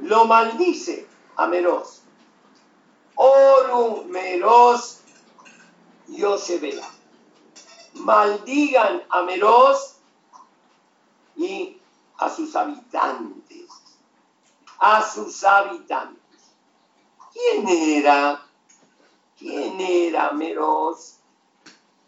lo 0.00 0.24
maldice 0.24 1.06
a 1.36 1.46
Meroz. 1.46 2.02
Oru 3.16 4.04
Meroz 4.04 5.00
Yosebea. 6.06 6.97
Maldigan 7.98 9.02
a 9.08 9.22
Meroz 9.22 9.96
y 11.36 11.78
a 12.18 12.28
sus 12.28 12.54
habitantes. 12.56 13.68
A 14.78 15.02
sus 15.02 15.42
habitantes. 15.44 16.18
¿Quién 17.32 17.68
era? 17.68 18.42
¿Quién 19.38 19.80
era 19.80 20.32
Meroz? 20.32 21.16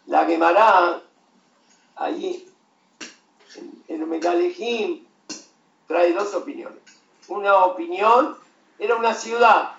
La 0.07 0.25
Gemara, 0.25 1.03
allí 1.97 2.49
en, 3.55 3.85
el 3.89 4.07
Megalejim, 4.07 5.07
trae 5.87 6.13
dos 6.13 6.35
opiniones. 6.35 6.83
Una 7.29 7.65
opinión 7.67 8.37
era 8.79 8.97
una 8.97 9.15
ciudad, 9.15 9.73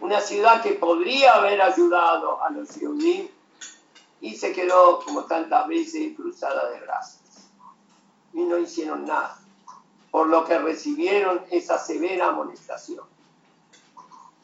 una 0.00 0.20
ciudad 0.20 0.62
que 0.62 0.72
podría 0.72 1.34
haber 1.34 1.62
ayudado 1.62 2.42
a 2.42 2.50
los 2.50 2.70
judíos 2.70 3.30
y 4.22 4.36
se 4.36 4.52
quedó 4.52 5.00
como 5.04 5.24
tantas 5.24 5.66
veces 5.66 6.16
cruzada 6.16 6.70
de 6.70 6.80
brazos. 6.80 7.20
Y 8.32 8.40
no 8.40 8.56
hicieron 8.56 9.04
nada, 9.04 9.36
por 10.12 10.28
lo 10.28 10.44
que 10.44 10.58
recibieron 10.58 11.44
esa 11.50 11.76
severa 11.76 12.28
amonestación. 12.28 13.04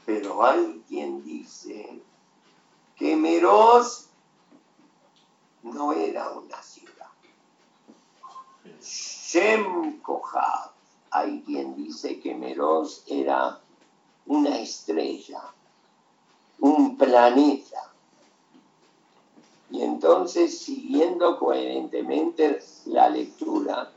Pero 0.04 0.44
hay 0.44 0.82
quien 0.88 1.22
dice 1.22 2.02
que 2.96 3.14
Meroz 3.14 4.08
no 5.62 5.92
era 5.92 6.30
una 6.30 6.60
ciudad. 6.60 7.06
Shem 8.82 10.00
Kohab. 10.00 10.72
Hay 11.10 11.42
quien 11.42 11.76
dice 11.76 12.18
que 12.20 12.34
Meroz 12.34 13.04
era 13.06 13.60
una 14.26 14.58
estrella, 14.58 15.42
un 16.58 16.98
planeta. 16.98 17.92
Y 19.70 19.82
entonces, 19.82 20.58
siguiendo 20.58 21.38
coherentemente 21.38 22.60
la 22.86 23.10
lectura, 23.10 23.90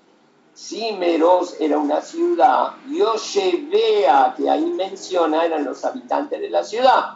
si 0.54 0.92
Meroz 0.94 1.56
era 1.60 1.78
una 1.78 2.02
ciudad, 2.02 2.76
yo 2.90 3.16
llevé 3.16 4.08
a 4.08 4.34
que 4.36 4.50
ahí 4.50 4.66
menciona 4.66 5.46
eran 5.46 5.64
los 5.64 5.84
habitantes 5.86 6.42
de 6.42 6.50
la 6.50 6.64
ciudad. 6.64 7.16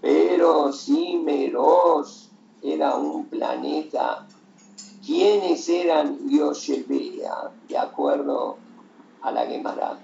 Pero 0.00 0.72
si 0.72 1.18
Meroz 1.18 2.30
era 2.62 2.94
un 2.94 3.26
planeta, 3.26 4.26
¿quiénes 5.04 5.68
eran 5.68 6.28
Yoshebea? 6.28 7.50
De 7.68 7.76
acuerdo 7.76 8.58
a 9.22 9.32
la 9.32 9.44
Gemara 9.46 9.98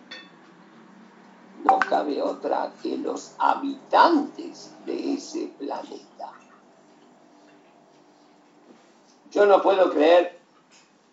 no 1.65 1.79
cabe 1.79 2.21
otra 2.21 2.73
que 2.83 2.97
los 2.97 3.35
habitantes 3.39 4.75
de 4.85 5.15
ese 5.15 5.53
planeta. 5.59 6.33
Yo 9.33 9.47
no 9.47 9.63
puedo 9.63 9.91
creer 9.91 10.39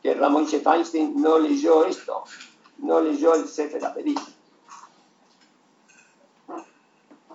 que 0.03 0.13
Ramón 0.13 0.45
Feinstein 0.45 1.21
no 1.21 1.39
leyó 1.39 1.85
esto, 1.85 2.25
no 2.79 2.99
leyó 2.99 3.33
el 3.33 3.47
Sefer 3.47 3.83
Aperit. 3.85 4.19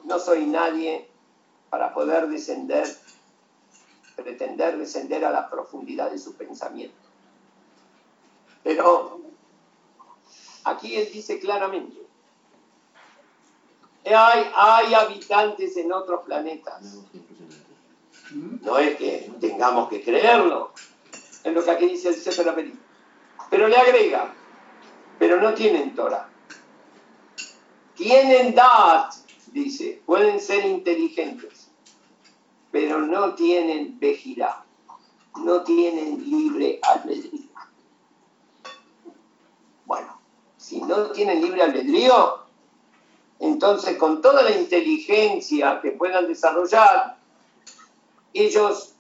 No 0.05 0.19
soy 0.19 0.45
nadie 0.45 1.09
para 1.71 1.95
poder 1.95 2.29
descender, 2.29 2.87
pretender 4.15 4.77
descender 4.77 5.25
a 5.25 5.31
la 5.31 5.49
profundidad 5.49 6.11
de 6.11 6.19
su 6.19 6.35
pensamiento. 6.35 6.95
Pero 8.63 9.21
aquí 10.65 10.97
él 10.97 11.11
dice 11.11 11.41
claramente, 11.41 11.97
hay, 14.05 14.51
hay 14.55 14.95
habitantes 14.95 15.77
en 15.79 15.93
otros 15.93 16.25
planetas. 16.25 16.99
No 18.35 18.79
es 18.79 18.97
que 18.97 19.31
tengamos 19.41 19.89
que 19.89 20.03
creerlo, 20.03 20.73
en 21.45 21.55
lo 21.55 21.65
que 21.65 21.71
aquí 21.71 21.87
dice 21.87 22.09
el 22.09 22.17
Sefer 22.17 22.73
Pero 23.49 23.69
le 23.69 23.77
agrega, 23.77 24.35
pero 25.19 25.41
no 25.41 25.55
tienen 25.55 25.95
Torah. 25.95 26.29
Tienen 27.95 28.55
Dat, 28.55 29.15
dice, 29.53 30.03
pueden 30.05 30.41
ser 30.41 30.65
inteligentes, 30.65 31.71
pero 32.73 32.99
no 32.99 33.35
tienen 33.35 34.01
Bejirá, 34.01 34.65
no 35.37 35.63
tienen 35.63 36.29
libre 36.29 36.81
albedrío. 36.83 37.51
Bueno, 39.85 40.21
si 40.57 40.81
no 40.81 41.13
tienen 41.13 41.41
libre 41.41 41.63
albedrío, 41.63 42.45
entonces, 43.39 43.97
con 43.99 44.23
toda 44.23 44.43
la 44.43 44.53
inteligencia 44.53 45.81
que 45.81 45.93
puedan 45.93 46.27
desarrollar, 46.27 47.19
ellos 48.35 48.95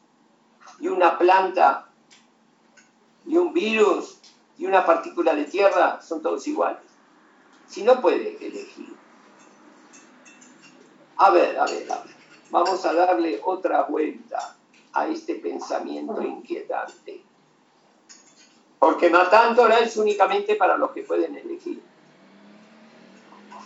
y 0.80 0.89
una 0.89 1.18
planta, 1.18 1.89
y 3.26 3.37
un 3.37 3.53
virus, 3.53 4.18
y 4.57 4.66
una 4.66 4.87
partícula 4.87 5.35
de 5.35 5.45
tierra 5.45 6.01
son 6.01 6.22
todos 6.22 6.47
iguales. 6.47 6.82
Si 7.66 7.82
no 7.82 8.01
puede 8.01 8.37
elegir. 8.45 8.95
A 11.16 11.30
ver, 11.30 11.59
a 11.59 11.64
ver, 11.64 11.91
a 11.91 11.99
ver. 12.03 12.14
Vamos 12.51 12.85
a 12.85 12.93
darle 12.93 13.41
otra 13.45 13.82
vuelta 13.85 14.57
a 14.93 15.09
este 15.09 15.37
pensamiento 15.37 16.22
inquietante. 16.22 17.24
Porque 18.78 19.11
matándola 19.11 19.78
es 19.78 19.97
únicamente 19.97 20.55
para 20.57 20.76
los 20.76 20.93
que 20.93 21.03
pueden 21.03 21.37
elegir. 21.37 21.82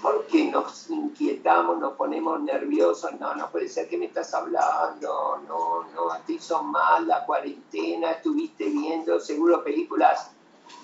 ¿Por 0.02 0.26
qué 0.26 0.44
nos 0.44 0.88
inquietamos, 0.90 1.78
nos 1.78 1.94
ponemos 1.94 2.40
nerviosos, 2.40 3.12
no, 3.18 3.34
no 3.34 3.50
puede 3.50 3.68
ser 3.68 3.88
que 3.88 3.98
me 3.98 4.06
estás 4.06 4.32
hablando, 4.34 5.40
no, 5.46 5.84
no, 5.94 6.08
te 6.26 6.34
hizo 6.34 6.62
mal 6.62 7.06
la 7.06 7.24
cuarentena, 7.24 8.12
estuviste 8.12 8.66
viendo 8.66 9.18
seguro 9.18 9.64
películas 9.64 10.30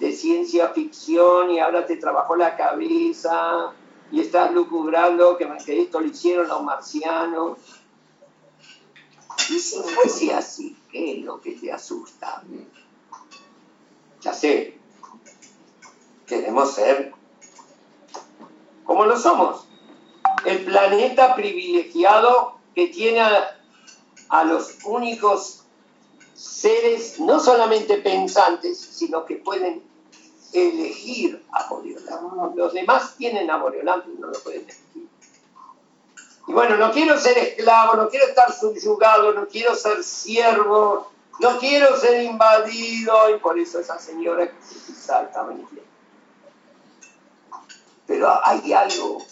de 0.00 0.12
ciencia 0.12 0.68
ficción 0.68 1.50
y 1.50 1.60
ahora 1.60 1.86
te 1.86 1.96
trabajó 1.96 2.36
la 2.36 2.56
cabeza 2.56 3.72
y 4.10 4.20
estás 4.20 4.52
lucubrando 4.52 5.36
que, 5.36 5.48
que 5.64 5.82
esto 5.82 6.00
lo 6.00 6.06
hicieron 6.06 6.48
los 6.48 6.62
marcianos. 6.62 7.58
Y 9.50 9.58
si 9.58 9.76
fuese 9.82 10.32
así, 10.32 10.76
¿qué 10.90 11.18
es 11.18 11.24
lo 11.24 11.40
que 11.40 11.52
te 11.52 11.70
asusta? 11.72 12.42
Ya 14.20 14.32
sé, 14.32 14.78
queremos 16.26 16.72
ser 16.72 17.12
como 18.84 19.04
lo 19.06 19.18
somos. 19.18 19.66
El 20.44 20.64
planeta 20.64 21.34
privilegiado 21.34 22.58
que 22.74 22.88
tiene 22.88 23.20
a, 23.20 24.44
los 24.44 24.78
únicos 24.84 25.64
seres 26.34 27.20
no 27.20 27.38
solamente 27.38 27.98
pensantes, 27.98 28.78
sino 28.78 29.24
que 29.24 29.36
pueden 29.36 29.82
elegir 30.52 31.44
a. 31.52 31.68
Los 32.54 32.72
demás 32.72 33.14
tienen 33.16 33.50
a 33.50 33.58
Boreolam, 33.58 34.02
pero 34.02 34.18
no 34.18 34.26
lo 34.28 34.38
pueden 34.40 34.62
elegir. 34.62 35.08
Y 36.46 36.52
bueno, 36.52 36.76
no 36.76 36.92
quiero 36.92 37.18
ser 37.18 37.38
esclavo, 37.38 37.94
no 37.94 38.08
quiero 38.08 38.26
estar 38.26 38.52
subyugado, 38.52 39.32
no 39.32 39.46
quiero 39.46 39.74
ser 39.74 40.02
siervo, 40.02 41.10
no 41.40 41.58
quiero 41.58 41.96
ser 41.98 42.22
invadido, 42.22 43.30
y 43.34 43.38
por 43.38 43.58
eso 43.58 43.80
esa 43.80 43.98
señora 43.98 44.52
salta 44.94 45.46
inglés. 45.50 45.93
Pero 48.06 48.28
hay 48.44 48.72
algo 48.72 49.24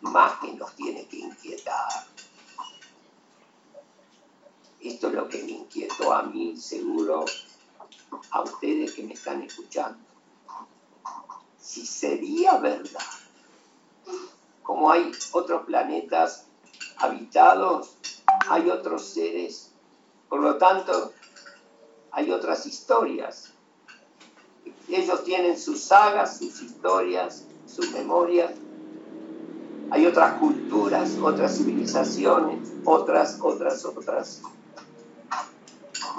más 0.00 0.38
que 0.40 0.52
nos 0.52 0.74
tiene 0.74 1.06
que 1.06 1.18
inquietar. 1.18 2.06
Esto 4.80 5.08
es 5.08 5.14
lo 5.14 5.28
que 5.28 5.42
me 5.42 5.50
inquietó 5.52 6.12
a 6.12 6.22
mí, 6.22 6.56
seguro 6.56 7.24
a 8.30 8.40
ustedes 8.42 8.92
que 8.92 9.02
me 9.02 9.14
están 9.14 9.42
escuchando. 9.42 9.98
Si 11.60 11.84
sería 11.84 12.58
verdad, 12.58 13.00
como 14.62 14.90
hay 14.90 15.10
otros 15.32 15.64
planetas 15.66 16.46
habitados, 16.96 17.96
hay 18.48 18.70
otros 18.70 19.04
seres, 19.04 19.72
por 20.28 20.40
lo 20.40 20.56
tanto, 20.58 21.12
hay 22.12 22.30
otras 22.30 22.66
historias. 22.66 23.52
Ellos 24.88 25.24
tienen 25.24 25.58
sus 25.58 25.82
sagas, 25.82 26.38
sus 26.38 26.62
historias, 26.62 27.44
sus 27.78 27.92
memorias. 27.92 28.50
Hay 29.90 30.04
otras 30.04 30.38
culturas, 30.40 31.16
otras 31.22 31.56
civilizaciones, 31.56 32.72
otras, 32.84 33.38
otras, 33.40 33.84
otras. 33.84 34.42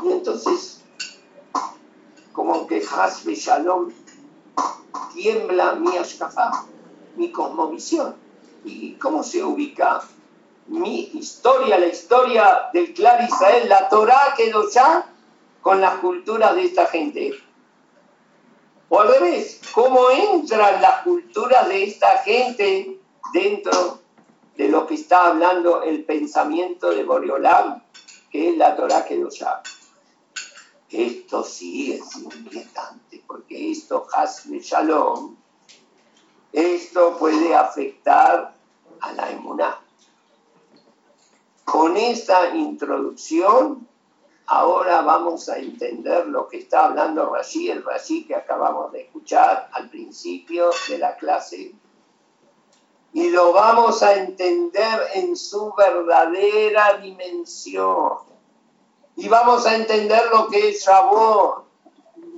Y 0.03 0.11
entonces, 0.11 0.81
como 2.31 2.65
que 2.65 2.81
Hasbe 2.81 3.35
Shalom 3.35 3.91
tiembla 5.13 5.73
mi 5.73 5.97
ashkafá, 5.97 6.65
mi 7.17 7.29
cosmovisión. 7.29 8.15
¿Y 8.63 8.93
cómo 8.93 9.21
se 9.21 9.43
ubica 9.43 10.01
mi 10.67 11.11
historia, 11.13 11.77
la 11.77 11.87
historia 11.87 12.69
del 12.71 12.93
Clar 12.93 13.21
Israel, 13.23 13.67
la 13.67 13.89
Torah 13.89 14.33
quedó 14.37 14.69
ya 14.69 15.13
con 15.61 15.81
las 15.81 15.95
culturas 15.95 16.55
de 16.55 16.63
esta 16.63 16.85
gente? 16.85 17.33
O 18.89 18.99
al 18.99 19.07
revés, 19.07 19.61
¿cómo 19.73 20.09
entran 20.09 20.81
las 20.81 21.03
culturas 21.03 21.67
de 21.67 21.83
esta 21.83 22.17
gente 22.19 22.99
dentro 23.31 23.99
de 24.57 24.67
lo 24.67 24.87
que 24.87 24.95
está 24.95 25.27
hablando 25.27 25.83
el 25.83 26.03
pensamiento 26.05 26.89
de 26.89 27.03
Boreolam, 27.03 27.83
que 28.31 28.49
es 28.49 28.57
la 28.57 28.75
Torah 28.75 29.05
Kedoshá? 29.05 29.61
Esto 30.89 31.43
sí 31.43 31.93
es 31.93 32.15
inquietante, 32.15 33.23
porque 33.27 33.71
esto, 33.71 34.07
Hasbe 34.11 34.59
Shalom, 34.59 35.35
esto 36.51 37.15
puede 37.19 37.53
afectar 37.53 38.55
a 39.01 39.11
la 39.13 39.29
emuná. 39.29 39.79
Con 41.63 41.95
esta 41.95 42.55
introducción 42.55 43.87
Ahora 44.51 45.03
vamos 45.03 45.47
a 45.47 45.59
entender 45.59 46.25
lo 46.25 46.47
que 46.47 46.57
está 46.57 46.85
hablando 46.85 47.31
Rashi, 47.31 47.69
el 47.69 47.85
Rashi 47.85 48.25
que 48.25 48.33
acabamos 48.33 48.91
de 48.91 49.01
escuchar 49.01 49.69
al 49.71 49.91
principio 49.91 50.71
de 50.87 50.97
la 50.97 51.15
clase. 51.17 51.75
Y 53.13 53.29
lo 53.29 53.53
vamos 53.53 54.01
a 54.01 54.15
entender 54.15 55.01
en 55.13 55.35
su 55.35 55.71
verdadera 55.75 56.97
dimensión. 56.97 58.17
Y 59.17 59.29
vamos 59.29 59.67
a 59.67 59.75
entender 59.75 60.23
lo 60.31 60.47
que 60.47 60.69
es 60.69 60.83
Shavuot. 60.83 61.65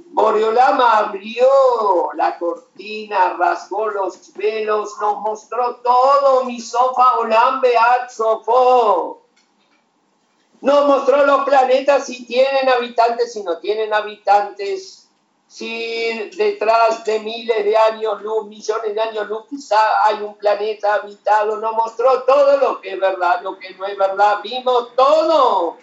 Boreolama 0.08 0.98
abrió 0.98 1.48
la 2.16 2.38
cortina, 2.38 3.38
rasgó 3.40 3.88
los 3.88 4.34
velos, 4.34 4.98
nos 5.00 5.22
mostró 5.22 5.78
todo. 5.78 6.44
Mi 6.44 6.60
sofa 6.60 7.20
olam 7.20 7.62
beat 7.62 8.10
sofó 8.10 9.21
nos 10.62 10.88
mostró 10.88 11.26
los 11.26 11.44
planetas 11.44 12.06
si 12.06 12.26
tienen 12.26 12.70
habitantes, 12.70 13.34
si 13.34 13.44
no 13.44 13.58
tienen 13.58 13.94
habitantes, 13.94 15.10
si 15.48 16.30
detrás 16.38 17.04
de 17.04 17.20
miles 17.20 17.66
de 17.66 17.76
años 17.76 18.22
luz, 18.22 18.46
millones 18.46 18.94
de 18.94 19.02
años 19.02 19.28
luz, 19.28 19.46
quizá 19.50 19.78
hay 20.06 20.22
un 20.22 20.36
planeta 20.38 20.94
habitado. 20.94 21.58
Nos 21.58 21.74
mostró 21.74 22.24
todo 22.24 22.58
lo 22.58 22.80
que 22.80 22.94
es 22.94 23.00
verdad, 23.00 23.42
lo 23.42 23.58
que 23.58 23.74
no 23.74 23.86
es 23.86 23.98
verdad. 23.98 24.40
Vimos 24.44 24.96
todo. 24.96 25.78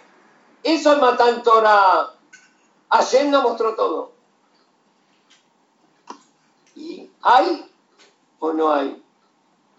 Eso 0.63 0.93
es 0.93 0.97
Matan 0.97 1.43
Torah. 1.43 2.13
Ayer 2.89 3.25
nos 3.27 3.43
mostró 3.43 3.75
todo. 3.75 4.13
¿Y 6.75 7.09
hay 7.21 7.69
o 8.39 8.53
no 8.53 8.71
hay? 8.71 9.03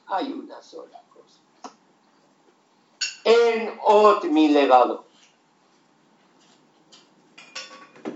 Hay 0.07 0.33
una 0.33 0.61
sola 0.61 1.00
en 3.25 3.79
Ot 3.83 4.25
mi 4.25 4.49
legado. 4.49 5.05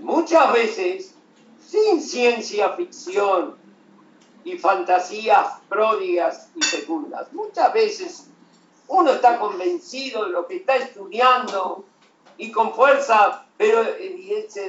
Muchas 0.01 0.53
veces, 0.53 1.15
sin 1.59 2.01
ciencia 2.01 2.73
ficción 2.73 3.55
y 4.43 4.57
fantasías 4.57 5.59
pródigas 5.67 6.49
y 6.55 6.61
fecundas, 6.63 7.31
muchas 7.33 7.73
veces 7.73 8.29
uno 8.87 9.11
está 9.11 9.39
convencido 9.39 10.25
de 10.25 10.31
lo 10.31 10.47
que 10.47 10.57
está 10.57 10.75
estudiando 10.75 11.85
y 12.37 12.51
con 12.51 12.73
fuerza, 12.73 13.45
pero 13.57 13.81
el 13.81 14.15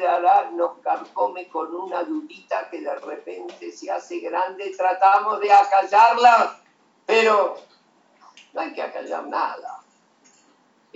hará 0.06 0.50
nos 0.52 0.78
carcome 0.78 1.48
con 1.48 1.74
una 1.74 2.02
dudita 2.04 2.70
que 2.70 2.80
de 2.80 2.94
repente 2.94 3.72
se 3.72 3.90
hace 3.90 4.20
grande, 4.20 4.72
tratamos 4.76 5.40
de 5.40 5.52
acallarla, 5.52 6.60
pero 7.04 7.56
no 8.54 8.60
hay 8.60 8.72
que 8.72 8.82
acallar 8.82 9.26
nada. 9.26 9.82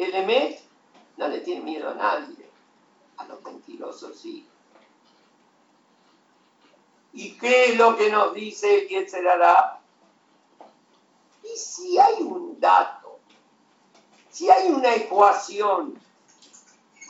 El 0.01 0.15
Emet 0.15 0.59
no 1.19 1.29
le 1.29 1.41
tiene 1.41 1.61
miedo 1.61 1.91
a 1.91 1.95
nadie, 1.95 2.49
a 3.19 3.25
los 3.27 3.43
mentirosos 3.43 4.19
sí. 4.19 4.49
¿Y 7.13 7.33
qué 7.33 7.67
es 7.67 7.77
lo 7.77 7.99
que 7.99 8.09
nos 8.09 8.33
dice 8.33 8.87
hará? 9.29 9.79
Y 11.43 11.55
si 11.55 11.99
hay 11.99 12.23
un 12.23 12.59
dato, 12.59 13.19
si 14.31 14.49
hay 14.51 14.71
una 14.71 14.95
ecuación, 14.95 16.01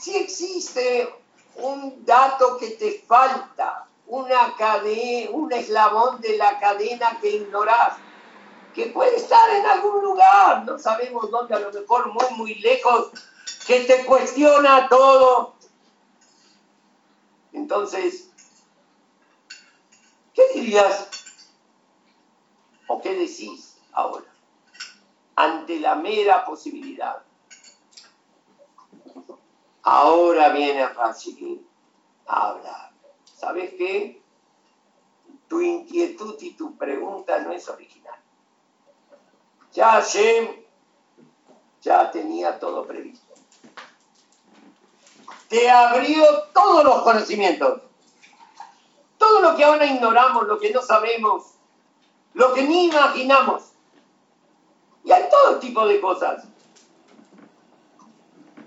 si 0.00 0.16
existe 0.16 1.14
un 1.58 2.04
dato 2.04 2.58
que 2.58 2.70
te 2.70 3.04
falta, 3.06 3.86
una 4.08 4.56
cadena, 4.56 5.30
un 5.30 5.52
eslabón 5.52 6.20
de 6.20 6.36
la 6.36 6.58
cadena 6.58 7.20
que 7.20 7.36
ignoras, 7.36 7.98
que 8.74 8.86
puede 8.86 9.16
estar 9.16 9.50
en 9.50 9.66
algún 9.66 10.02
lugar, 10.02 10.64
no 10.64 10.78
sabemos 10.78 11.30
dónde, 11.30 11.54
a 11.54 11.60
lo 11.60 11.72
mejor 11.72 12.12
muy, 12.12 12.36
muy 12.36 12.54
lejos, 12.56 13.10
que 13.66 13.80
te 13.80 14.04
cuestiona 14.04 14.88
todo. 14.88 15.54
Entonces, 17.52 18.30
¿qué 20.34 20.42
dirías 20.54 21.08
o 22.86 23.00
qué 23.00 23.14
decís 23.14 23.76
ahora 23.92 24.26
ante 25.36 25.80
la 25.80 25.94
mera 25.96 26.44
posibilidad? 26.44 27.22
Ahora 29.82 30.50
viene 30.50 30.86
Rashi 30.88 31.66
a 32.26 32.50
hablar. 32.50 32.92
¿Sabes 33.24 33.74
qué? 33.76 34.22
Tu 35.48 35.60
inquietud 35.60 36.36
y 36.40 36.52
tu 36.52 36.76
pregunta 36.76 37.40
no 37.40 37.50
es 37.50 37.68
original. 37.68 38.20
Ya 39.72 39.90
Hashem 39.92 40.48
ya 41.82 42.10
tenía 42.10 42.58
todo 42.58 42.86
previsto. 42.86 43.26
Te 45.48 45.70
abrió 45.70 46.24
todos 46.54 46.84
los 46.84 47.02
conocimientos. 47.02 47.82
Todo 49.18 49.40
lo 49.40 49.56
que 49.56 49.64
ahora 49.64 49.86
ignoramos, 49.86 50.46
lo 50.46 50.58
que 50.58 50.70
no 50.70 50.82
sabemos, 50.82 51.54
lo 52.34 52.54
que 52.54 52.62
ni 52.62 52.86
imaginamos. 52.86 53.64
Y 55.04 55.12
hay 55.12 55.24
todo 55.30 55.58
tipo 55.58 55.86
de 55.86 56.00
cosas. 56.00 56.44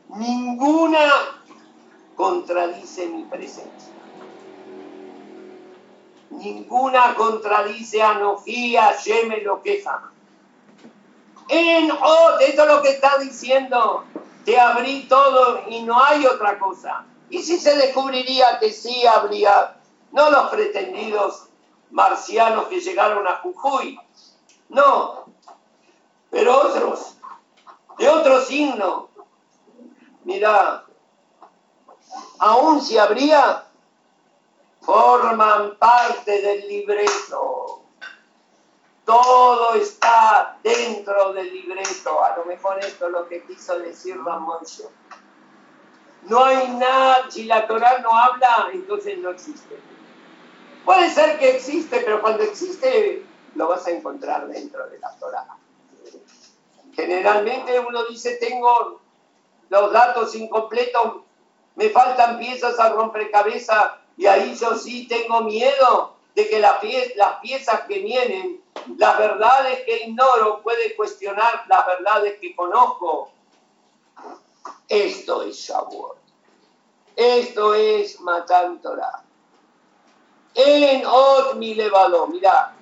Ninguna 0.10 1.12
contradice 2.16 3.08
mi 3.08 3.24
presencia. 3.24 3.93
Ninguna 6.30 7.16
contradice 7.16 8.01
a 8.01 8.16
Nofía, 8.16 8.97
Yeme, 8.97 9.41
lo 9.41 9.62
queja. 9.62 10.12
En 11.49 11.91
oh, 11.91 12.37
esto 12.39 12.61
es 12.63 12.67
lo 12.67 12.81
que 12.81 12.89
está 12.89 13.17
diciendo. 13.17 14.05
Te 14.45 14.59
abrí 14.59 15.07
todo 15.07 15.61
y 15.67 15.81
no 15.83 16.03
hay 16.03 16.25
otra 16.25 16.59
cosa. 16.59 17.05
¿Y 17.29 17.41
si 17.41 17.59
se 17.59 17.75
descubriría 17.75 18.59
que 18.59 18.71
sí 18.71 19.05
habría, 19.07 19.77
no 20.11 20.29
los 20.29 20.49
pretendidos 20.49 21.47
marcianos 21.91 22.67
que 22.67 22.79
llegaron 22.79 23.27
a 23.27 23.37
Jujuy? 23.37 23.99
No, 24.69 25.25
pero 26.29 26.57
otros, 26.61 27.15
de 27.97 28.09
otro 28.09 28.41
signo. 28.41 29.09
Mira, 30.23 30.85
aún 32.39 32.81
si 32.81 32.97
habría, 32.97 33.65
forman 34.81 35.77
parte 35.77 36.41
del 36.41 36.67
libreto. 36.67 37.82
Todo 39.06 39.76
está 39.76 40.58
dentro 40.64 41.34
del 41.34 41.54
libreto. 41.54 42.24
A 42.24 42.38
lo 42.38 42.45
mejor 42.45 42.80
esto 42.80 43.08
es 43.08 43.12
lo 43.12 43.28
que 43.28 43.43
quiso 43.43 43.78
decir 43.80 44.18
Ramón. 44.24 44.60
No 46.24 46.45
hay 46.45 46.70
nada, 46.70 47.30
si 47.30 47.43
la 47.43 47.68
Torah 47.68 47.99
no 47.99 48.18
habla, 48.18 48.70
entonces 48.72 49.18
no 49.18 49.32
existe. 49.32 49.78
Puede 50.86 51.10
ser 51.10 51.38
que 51.38 51.58
existe, 51.58 51.99
pero 51.99 52.22
cuando 52.22 52.43
existe 52.43 53.26
lo 53.56 53.68
vas 53.68 53.86
a 53.88 53.91
encontrar 53.91 54.47
dentro 54.47 54.88
de 54.89 54.99
la 54.99 55.16
Torah. 55.18 55.47
Generalmente 56.93 57.80
uno 57.80 58.06
dice, 58.06 58.38
tengo 58.38 59.01
los 59.70 59.91
datos 59.91 60.36
incompletos, 60.36 61.24
me 61.76 61.89
faltan 61.89 62.38
piezas 62.38 62.80
al 62.80 62.93
rompecabezas 62.93 63.91
y 64.16 64.28
ahí 64.28 64.56
yo 64.56 64.76
sí 64.76 65.08
tengo 65.08 65.41
miedo 65.41 66.16
de 66.36 66.49
que 66.49 66.59
las 66.59 66.79
piezas 67.41 67.81
que 67.88 67.99
vienen, 67.99 68.63
las 68.97 69.17
verdades 69.17 69.84
que 69.86 70.05
ignoro, 70.05 70.61
puede 70.61 70.95
cuestionar 70.95 71.65
las 71.67 71.86
verdades 71.86 72.39
que 72.39 72.55
conozco. 72.55 73.31
Esto 74.88 75.43
es 75.43 75.55
Shavuot. 75.55 76.17
Esto 77.15 77.75
es 77.75 78.19
Matan 78.21 78.81
Torah. 78.81 79.23
En 80.55 81.05
Ot 81.05 81.55
mi 81.55 81.75
levado, 81.75 82.27
mira, 82.27 82.75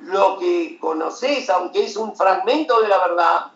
lo 0.00 0.38
que 0.38 0.78
conoces, 0.80 1.48
aunque 1.50 1.84
es 1.84 1.96
un 1.96 2.16
fragmento 2.16 2.80
de 2.80 2.88
la 2.88 2.98
verdad, 2.98 3.52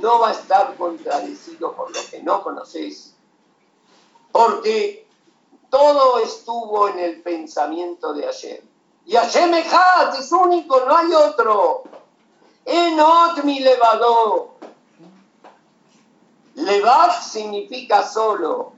no 0.00 0.20
va 0.20 0.30
a 0.30 0.32
estar 0.32 0.76
contradecido 0.76 1.74
por 1.74 1.94
lo 1.94 2.00
que 2.10 2.22
no 2.22 2.42
conoces. 2.42 3.14
Porque 4.32 5.06
todo 5.70 6.18
estuvo 6.18 6.88
en 6.88 6.98
el 6.98 7.22
pensamiento 7.22 8.12
de 8.12 8.24
Hashem. 8.24 8.58
Y 9.06 9.14
Hashem 9.14 9.54
Ejat 9.54 10.18
es 10.18 10.30
único, 10.32 10.80
no 10.80 10.96
hay 10.96 11.12
otro. 11.14 11.84
Enot 12.64 13.42
mi 13.44 13.60
levadó. 13.60 14.54
Levad 16.56 17.22
significa 17.22 18.06
solo. 18.06 18.72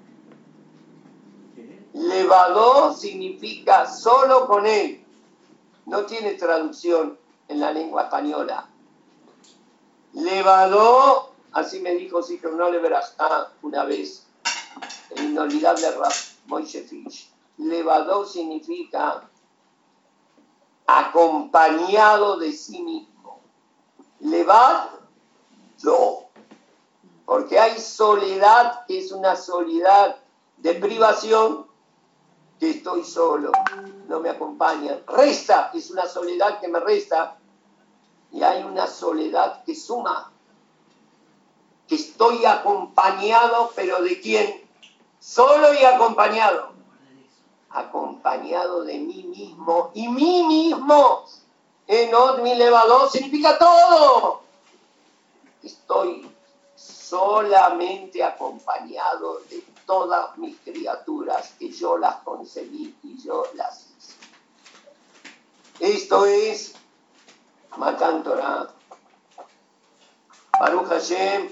Levadó 1.95 2.95
significa 2.95 3.86
solo 3.86 4.47
con 4.47 4.66
él. 4.66 5.05
No 5.86 6.05
tiene 6.07 6.34
traducción 6.34 7.18
en 7.49 7.61
la 7.61 7.72
lengua 7.72 8.05
española. 8.05 8.68
Levadó, 10.12 11.32
así 11.53 11.80
me 11.80 11.95
dijo 11.95 12.20
no 12.53 12.70
le 12.70 12.78
verás 12.78 13.16
una 13.62 13.84
vez, 13.84 14.26
el 15.11 15.24
inolvidable 15.24 15.90
Rap 15.93 16.12
Moishe 16.47 16.82
Fish. 16.82 17.30
Levadó 17.59 18.24
significa 18.24 19.28
acompañado 20.86 22.38
de 22.38 22.53
sí 22.53 22.82
mismo. 22.82 23.40
Levad, 24.20 24.88
yo. 25.78 26.24
Porque 27.24 27.59
hay 27.59 27.78
soledad 27.78 28.84
que 28.86 28.99
es 28.99 29.12
una 29.12 29.36
soledad 29.36 30.16
de 30.59 30.74
privación 30.74 31.66
que 32.62 32.70
estoy 32.70 33.03
solo, 33.03 33.51
no 34.07 34.20
me 34.20 34.30
acompaña. 34.30 35.01
Resta 35.09 35.72
es 35.74 35.90
una 35.90 36.07
soledad 36.07 36.61
que 36.61 36.68
me 36.68 36.78
resta 36.78 37.36
y 38.30 38.43
hay 38.45 38.62
una 38.62 38.86
soledad 38.86 39.64
que 39.64 39.74
suma, 39.74 40.32
que 41.88 41.97
estoy 41.97 42.45
acompañado, 42.45 43.72
pero 43.74 44.01
¿de 44.03 44.20
quién? 44.20 44.61
Solo 45.22 45.72
y 45.72 45.84
acompañado. 45.84 46.72
Acompañado 47.70 48.82
de 48.82 48.98
mí 48.98 49.22
mismo. 49.22 49.92
Y 49.94 50.08
mí 50.08 50.42
mismo, 50.42 51.24
en 51.86 52.10
mi 52.42 52.50
elevador, 52.50 53.08
significa 53.08 53.56
todo. 53.56 54.42
Estoy 55.62 56.28
solamente 56.74 58.24
acompañado 58.24 59.38
de 59.48 59.62
todas 59.86 60.36
mis 60.38 60.58
criaturas, 60.58 61.54
que 61.56 61.70
yo 61.70 61.98
las 61.98 62.16
concebí 62.24 62.96
y 63.04 63.22
yo 63.22 63.44
las 63.54 63.86
hice. 63.96 64.14
Esto 65.78 66.26
es 66.26 66.74
Matan 67.76 68.24
Torah. 68.24 68.68
Baruch 70.58 70.88
Hashem, 70.88 71.48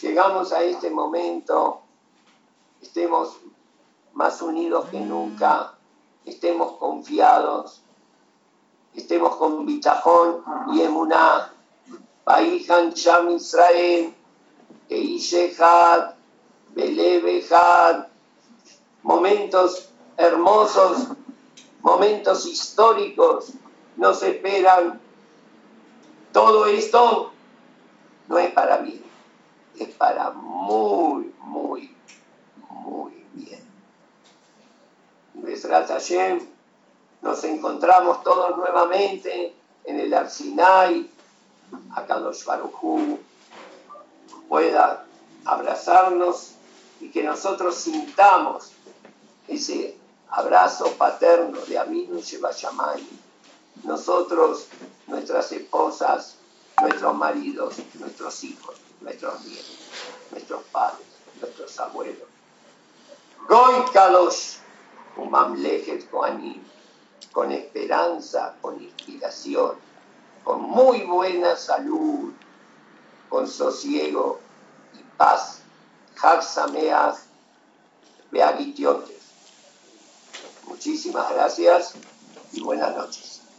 llegamos 0.00 0.52
a 0.52 0.62
este 0.62 0.90
momento, 0.90 1.81
estemos 2.92 3.38
más 4.12 4.42
unidos 4.42 4.90
que 4.90 5.00
nunca, 5.00 5.72
estemos 6.26 6.72
confiados, 6.72 7.80
estemos 8.94 9.36
con 9.36 9.64
bitajón 9.64 10.44
y 10.74 10.82
emuná, 10.82 11.54
Baihan 12.26 12.90
Sham 12.92 13.30
Israel, 13.30 14.14
Keishehad, 14.90 16.16
Belebehad, 16.74 18.08
momentos 19.02 19.88
hermosos, 20.18 21.08
momentos 21.80 22.44
históricos 22.44 23.52
nos 23.96 24.22
esperan. 24.22 25.00
Todo 26.30 26.66
esto 26.66 27.32
no 28.28 28.38
es 28.38 28.52
para 28.52 28.80
mí, 28.80 29.00
es 29.78 29.88
para 29.94 30.28
muy, 30.32 31.32
muy 31.38 33.22
bien. 33.34 33.60
Hashem, 35.60 36.40
nos 37.20 37.44
encontramos 37.44 38.22
todos 38.22 38.56
nuevamente 38.56 39.54
en 39.84 40.00
el 40.00 40.12
Arsinai, 40.14 41.10
acá 41.94 42.18
los 42.18 42.44
Barujú 42.44 43.18
pueda 44.48 45.04
abrazarnos 45.44 46.52
y 47.00 47.10
que 47.10 47.22
nosotros 47.22 47.76
sintamos 47.76 48.70
ese 49.48 49.96
abrazo 50.30 50.92
paterno 50.92 51.60
de 51.62 51.78
Aminu 51.78 52.20
Shevashamay. 52.20 53.06
Nosotros 53.84 54.68
nuestras 55.06 55.50
esposas, 55.52 56.36
nuestros 56.80 57.14
maridos, 57.14 57.76
nuestros 57.94 58.44
hijos, 58.44 58.76
nuestros 59.00 59.44
nietos, 59.44 59.78
nuestros 60.30 60.62
padres, 60.64 61.06
nuestros 61.40 61.78
abuelos. 61.80 62.28
Goy 63.48 63.84
Kadosh, 65.14 65.16
Umamlejet 65.16 66.10
Koanim, 66.10 66.62
con 67.32 67.52
esperanza, 67.52 68.54
con 68.60 68.82
inspiración, 68.82 69.76
con 70.44 70.62
muy 70.62 71.02
buena 71.02 71.56
salud, 71.56 72.32
con 73.28 73.46
sosiego 73.46 74.40
y 74.94 75.02
paz. 75.16 75.60
Hagsameach 76.20 77.16
Beagitiotes. 78.30 79.22
Muchísimas 80.68 81.32
gracias 81.32 81.94
y 82.52 82.60
buenas 82.62 82.94
noches. 82.94 83.41